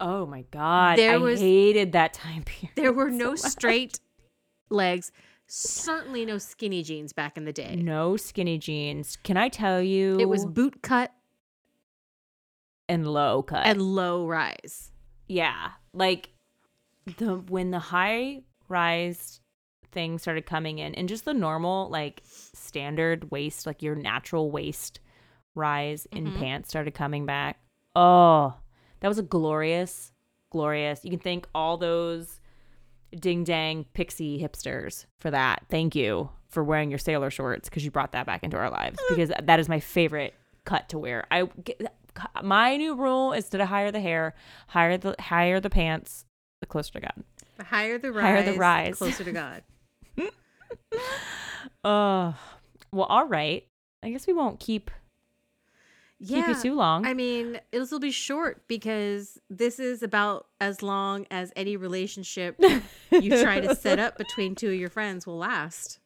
Oh 0.00 0.26
my 0.26 0.42
god, 0.50 0.98
There 0.98 1.12
I 1.14 1.16
was- 1.18 1.40
hated 1.40 1.92
that 1.92 2.12
time 2.14 2.42
period. 2.46 2.74
There 2.76 2.92
were 2.92 3.10
no 3.10 3.34
so 3.36 3.48
straight 3.48 4.00
legs, 4.70 5.10
certainly 5.46 6.24
no 6.26 6.38
skinny 6.38 6.82
jeans 6.82 7.12
back 7.12 7.36
in 7.36 7.44
the 7.44 7.52
day. 7.52 7.76
No 7.76 8.16
skinny 8.16 8.58
jeans. 8.58 9.16
Can 9.22 9.36
I 9.36 9.48
tell 9.48 9.80
you? 9.80 10.16
It 10.18 10.28
was 10.28 10.44
boot 10.46 10.82
cut 10.82 11.12
and 12.88 13.06
low 13.06 13.42
cut. 13.42 13.66
and 13.66 13.80
low 13.82 14.26
rise. 14.26 14.90
yeah, 15.28 15.70
like 15.92 16.30
the 17.16 17.36
when 17.36 17.70
the 17.70 17.78
high 17.78 18.42
rise 18.68 19.40
thing 19.92 20.18
started 20.18 20.44
coming 20.46 20.78
in, 20.78 20.94
and 20.94 21.08
just 21.08 21.24
the 21.24 21.34
normal 21.34 21.88
like 21.90 22.22
standard 22.24 23.30
waist, 23.30 23.66
like 23.66 23.82
your 23.82 23.94
natural 23.94 24.50
waist 24.50 25.00
rise 25.58 26.06
in 26.12 26.26
Mhm. 26.28 26.38
pants 26.38 26.68
started 26.70 26.94
coming 26.94 27.26
back. 27.26 27.58
Oh, 27.96 28.54
that 29.00 29.08
was 29.08 29.18
a 29.18 29.22
glorious 29.22 30.12
glorious. 30.50 31.04
You 31.04 31.10
can 31.10 31.18
thank 31.20 31.46
all 31.54 31.76
those 31.76 32.40
ding 33.14 33.44
dang 33.44 33.84
pixie 33.92 34.40
hipsters 34.40 35.04
for 35.18 35.30
that. 35.30 35.64
Thank 35.68 35.94
you 35.94 36.30
for 36.48 36.64
wearing 36.64 36.88
your 36.90 36.98
sailor 36.98 37.28
shorts 37.30 37.68
because 37.68 37.84
you 37.84 37.90
brought 37.90 38.12
that 38.12 38.24
back 38.24 38.42
into 38.42 38.56
our 38.56 38.70
lives 38.70 38.98
because 39.10 39.30
that 39.42 39.60
is 39.60 39.68
my 39.68 39.78
favorite 39.80 40.32
cut 40.64 40.88
to 40.90 40.98
wear. 40.98 41.26
I 41.30 41.48
my 42.42 42.76
new 42.78 42.94
rule 42.94 43.32
is 43.34 43.48
to 43.50 43.66
hire 43.66 43.92
the 43.92 44.00
hair, 44.00 44.34
hire 44.68 44.96
the 44.96 45.14
hire 45.20 45.60
the 45.60 45.68
pants, 45.70 46.24
the 46.60 46.66
closer 46.66 46.92
to 46.94 47.00
God. 47.00 47.24
The 47.58 47.64
higher 47.64 47.98
the 47.98 48.10
rise, 48.12 48.22
Higher 48.24 48.42
the 48.52 48.58
rise. 48.58 48.96
closer 48.98 49.24
to 49.24 49.32
God. 49.32 49.62
Uh, 51.84 52.32
well, 52.92 53.06
all 53.06 53.26
right. 53.26 53.66
I 54.02 54.10
guess 54.10 54.26
we 54.26 54.32
won't 54.32 54.60
keep 54.60 54.90
yeah. 56.20 56.46
keep 56.46 56.56
you 56.56 56.62
too 56.62 56.74
long. 56.74 57.06
I 57.06 57.14
mean, 57.14 57.60
this 57.70 57.90
will 57.90 58.00
be 58.00 58.10
short 58.10 58.66
because 58.68 59.38
this 59.48 59.78
is 59.78 60.02
about 60.02 60.46
as 60.60 60.82
long 60.82 61.26
as 61.30 61.52
any 61.56 61.76
relationship 61.76 62.56
you 63.10 63.42
try 63.42 63.60
to 63.60 63.74
set 63.74 63.98
up 63.98 64.18
between 64.18 64.54
two 64.54 64.70
of 64.70 64.74
your 64.74 64.90
friends 64.90 65.26
will 65.26 65.38
last. 65.38 66.00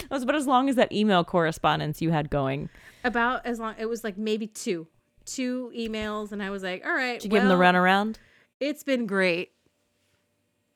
It 0.00 0.10
was 0.10 0.22
about 0.22 0.36
as 0.36 0.46
long 0.46 0.68
as 0.68 0.76
that 0.76 0.92
email 0.92 1.24
correspondence 1.24 2.00
you 2.00 2.10
had 2.10 2.30
going. 2.30 2.70
About 3.04 3.44
as 3.44 3.60
long, 3.60 3.74
it 3.78 3.86
was 3.86 4.02
like 4.02 4.16
maybe 4.16 4.46
two, 4.46 4.86
two 5.24 5.70
emails, 5.76 6.32
and 6.32 6.42
I 6.42 6.50
was 6.50 6.62
like, 6.62 6.84
all 6.86 6.94
right, 6.94 7.20
Did 7.20 7.24
you 7.24 7.30
give 7.30 7.42
him 7.42 7.48
the 7.48 7.58
well, 7.58 7.72
runaround? 7.72 8.16
It's 8.60 8.82
been 8.82 9.06
great. 9.06 9.52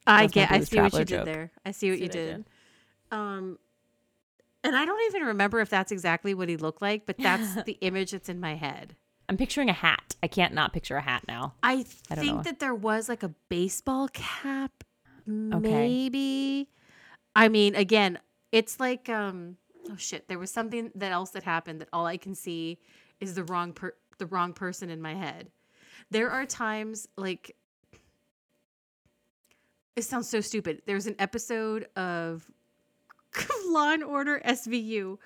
I 0.07 0.23
That's 0.23 0.33
get. 0.35 0.51
I 0.51 0.61
see 0.61 0.81
what 0.81 0.93
you 0.93 1.05
Traveler 1.05 1.05
did 1.05 1.25
there. 1.25 1.53
I 1.65 1.71
see 1.71 1.91
what 1.91 1.99
See 1.99 2.05
you 2.05 2.09
I 2.09 2.13
did. 2.13 2.45
Um, 3.11 3.59
and 4.65 4.77
I 4.77 4.85
don't 4.85 5.03
even 5.07 5.23
remember 5.29 5.61
if 5.61 5.69
that's 5.69 5.93
exactly 5.93 6.35
what 6.35 6.49
he 6.49 6.57
looked 6.57 6.83
like, 6.83 7.07
but 7.07 7.19
that's 7.19 7.63
the 7.67 7.79
image 7.81 8.13
that's 8.13 8.29
in 8.29 8.41
my 8.41 8.55
head. 8.55 8.97
I'm 9.29 9.37
picturing 9.37 9.69
a 9.71 9.75
hat. 9.75 10.15
I 10.23 10.29
can't 10.29 10.53
not 10.55 10.73
picture 10.73 10.97
a 10.97 11.01
hat 11.01 11.25
now. 11.27 11.55
I 11.63 11.85
I 12.11 12.17
think 12.17 12.45
that 12.45 12.59
there 12.59 12.75
was 12.75 13.09
like 13.09 13.23
a 13.23 13.35
baseball 13.49 14.09
cap, 14.09 14.85
maybe. 15.27 16.69
I 17.35 17.49
mean, 17.49 17.75
again, 17.75 18.19
it's 18.51 18.79
like 18.79 19.09
um 19.09 19.57
oh 19.91 19.97
shit, 19.97 20.29
there 20.29 20.39
was 20.39 20.51
something 20.51 20.91
that 20.95 21.13
else 21.13 21.31
that 21.31 21.45
happened 21.45 21.81
that 21.81 21.89
all 21.93 22.07
I 22.07 22.17
can 22.17 22.35
see 22.35 22.79
is 23.21 23.35
the 23.35 23.45
wrong 23.45 23.73
per- 23.73 23.97
the 24.19 24.27
wrong 24.27 24.53
person 24.53 24.91
in 24.91 25.01
my 25.01 25.15
head. 25.15 25.51
There 26.11 26.31
are 26.31 26.45
times 26.45 27.09
like 27.17 27.57
it 29.97 30.03
sounds 30.03 30.29
so 30.29 30.41
stupid. 30.41 30.83
There's 30.87 31.07
an 31.07 31.17
episode 31.19 31.87
of 31.97 32.51
Law 33.67 33.93
and 33.93 34.05
Order 34.05 34.41
SVU 34.45 35.19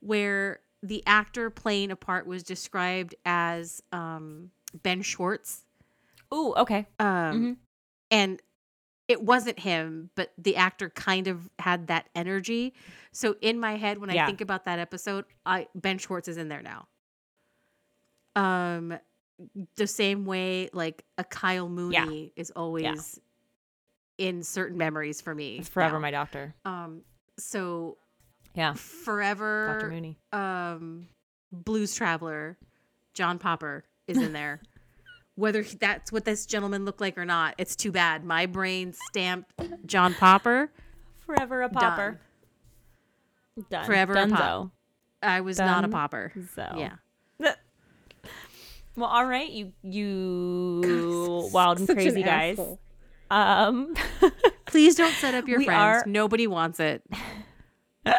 where 0.00 0.60
the 0.82 1.02
actor 1.06 1.50
playing 1.50 1.90
a 1.90 1.96
part 1.96 2.26
was 2.26 2.42
described 2.42 3.14
as 3.26 3.82
um, 3.92 4.50
Ben 4.82 5.02
Schwartz. 5.02 5.64
Oh, 6.32 6.54
okay. 6.56 6.86
Um, 6.98 7.06
Mhm. 7.06 7.56
And 8.10 8.42
it 9.08 9.22
wasn't 9.22 9.58
him, 9.58 10.10
but 10.14 10.32
the 10.38 10.56
actor 10.56 10.88
kind 10.88 11.26
of 11.28 11.50
had 11.58 11.88
that 11.88 12.08
energy. 12.14 12.72
So 13.12 13.36
in 13.40 13.58
my 13.60 13.76
head, 13.76 13.98
when 13.98 14.08
I 14.08 14.14
think 14.26 14.40
about 14.40 14.64
that 14.66 14.78
episode, 14.78 15.24
I 15.44 15.66
Ben 15.74 15.98
Schwartz 15.98 16.28
is 16.28 16.36
in 16.36 16.48
there 16.48 16.62
now. 16.62 16.86
Um, 18.36 18.98
the 19.76 19.86
same 19.86 20.24
way 20.24 20.70
like 20.72 21.04
a 21.18 21.24
Kyle 21.24 21.68
Mooney 21.68 22.32
is 22.36 22.50
always 22.52 23.18
in 24.18 24.42
certain 24.42 24.78
memories 24.78 25.20
for 25.20 25.34
me. 25.34 25.58
It's 25.58 25.68
forever 25.68 25.96
now. 25.96 26.00
my 26.00 26.10
doctor. 26.10 26.54
Um, 26.64 27.02
so 27.42 27.96
Yeah. 28.54 28.74
forever, 28.74 29.78
Dr. 29.80 29.90
Mooney. 29.90 30.18
um, 30.32 31.08
Blues 31.52 31.94
Traveler, 31.94 32.58
John 33.14 33.38
Popper 33.38 33.84
is 34.06 34.18
in 34.18 34.32
there. 34.32 34.60
Whether 35.36 35.62
he- 35.62 35.76
that's 35.76 36.12
what 36.12 36.24
this 36.24 36.44
gentleman 36.46 36.84
looked 36.84 37.00
like 37.00 37.16
or 37.16 37.24
not, 37.24 37.54
it's 37.58 37.74
too 37.76 37.90
bad. 37.92 38.24
My 38.24 38.46
brain 38.46 38.92
stamped 38.92 39.52
John 39.86 40.12
Popper. 40.14 40.70
Forever 41.26 41.62
a 41.62 41.68
popper. 41.68 42.20
Done. 43.70 43.86
Forever 43.86 44.14
a 44.14 44.28
pop. 44.28 44.70
I 45.22 45.40
was 45.42 45.58
not 45.58 45.84
a 45.84 45.88
popper. 45.88 46.32
So 46.54 46.66
Yeah. 46.76 46.96
Well, 48.96 49.08
all 49.08 49.24
right, 49.24 49.48
you 49.48 49.72
you 49.82 51.48
wild 51.54 51.78
and 51.78 51.86
Such 51.86 51.96
an 51.96 52.02
crazy 52.02 52.22
guys. 52.22 52.58
asshole. 52.58 52.80
Um, 53.30 53.94
Please 54.66 54.94
don't 54.96 55.12
set 55.14 55.34
up 55.34 55.46
your 55.48 55.62
friends. 55.62 56.02
are- 56.04 56.04
Nobody 56.06 56.46
wants 56.46 56.80
it. 56.80 57.02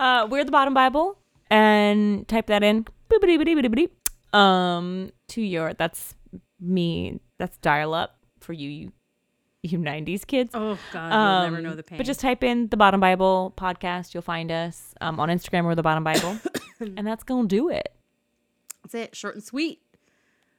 uh, 0.00 0.26
we're 0.30 0.44
the 0.44 0.50
Bottom 0.52 0.74
Bible, 0.74 1.18
and 1.50 2.26
type 2.28 2.46
that 2.46 2.62
in. 2.62 2.86
Um, 4.32 5.10
to 5.28 5.40
your 5.42 5.72
that's 5.74 6.14
me. 6.60 7.20
That's 7.38 7.56
dial 7.58 7.94
up 7.94 8.18
for 8.40 8.52
you, 8.52 8.68
you, 8.68 8.92
you 9.62 9.78
'90s 9.78 10.26
kids. 10.26 10.50
Oh 10.54 10.78
God, 10.92 11.12
you'll 11.12 11.42
never 11.50 11.56
Um, 11.58 11.62
know 11.62 11.74
the 11.74 11.82
pain. 11.82 11.98
But 11.98 12.06
just 12.06 12.20
type 12.20 12.42
in 12.44 12.68
the 12.68 12.76
Bottom 12.76 13.00
Bible 13.00 13.54
podcast. 13.56 14.12
You'll 14.14 14.22
find 14.22 14.50
us 14.50 14.94
um, 15.00 15.20
on 15.20 15.28
Instagram. 15.28 15.64
We're 15.64 15.74
the 15.74 15.82
Bottom 15.82 16.04
Bible, 16.04 16.38
and 16.80 17.06
that's 17.06 17.24
gonna 17.24 17.48
do 17.48 17.68
it. 17.70 17.92
that's 18.82 18.94
it. 18.94 19.14
Short 19.16 19.34
and 19.36 19.44
sweet. 19.44 19.80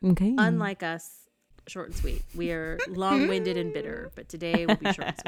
Okay. 0.04 0.36
Unlike 0.38 0.84
us, 0.84 1.27
short 1.69 1.88
and 1.88 1.95
sweet. 1.95 2.21
We 2.36 2.51
are 2.51 2.77
long-winded 2.88 3.58
and 3.58 3.73
bitter, 3.73 4.12
but 4.15 4.30
today 4.30 4.65
will 4.65 4.75
be 4.75 4.91
short 4.93 5.08
and 5.08 5.21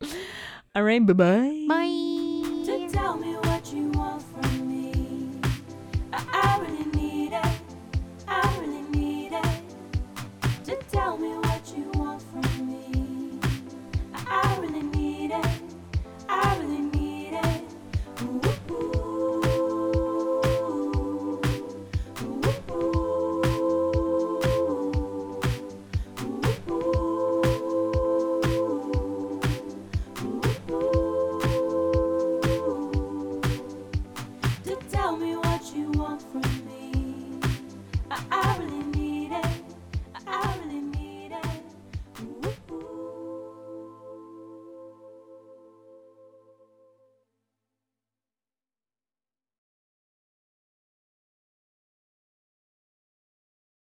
sweet. 0.00 0.14
All 0.74 0.82
right. 0.82 1.04
Bye 1.04 1.12
bye. 1.12 1.66
Bye. 1.68 2.08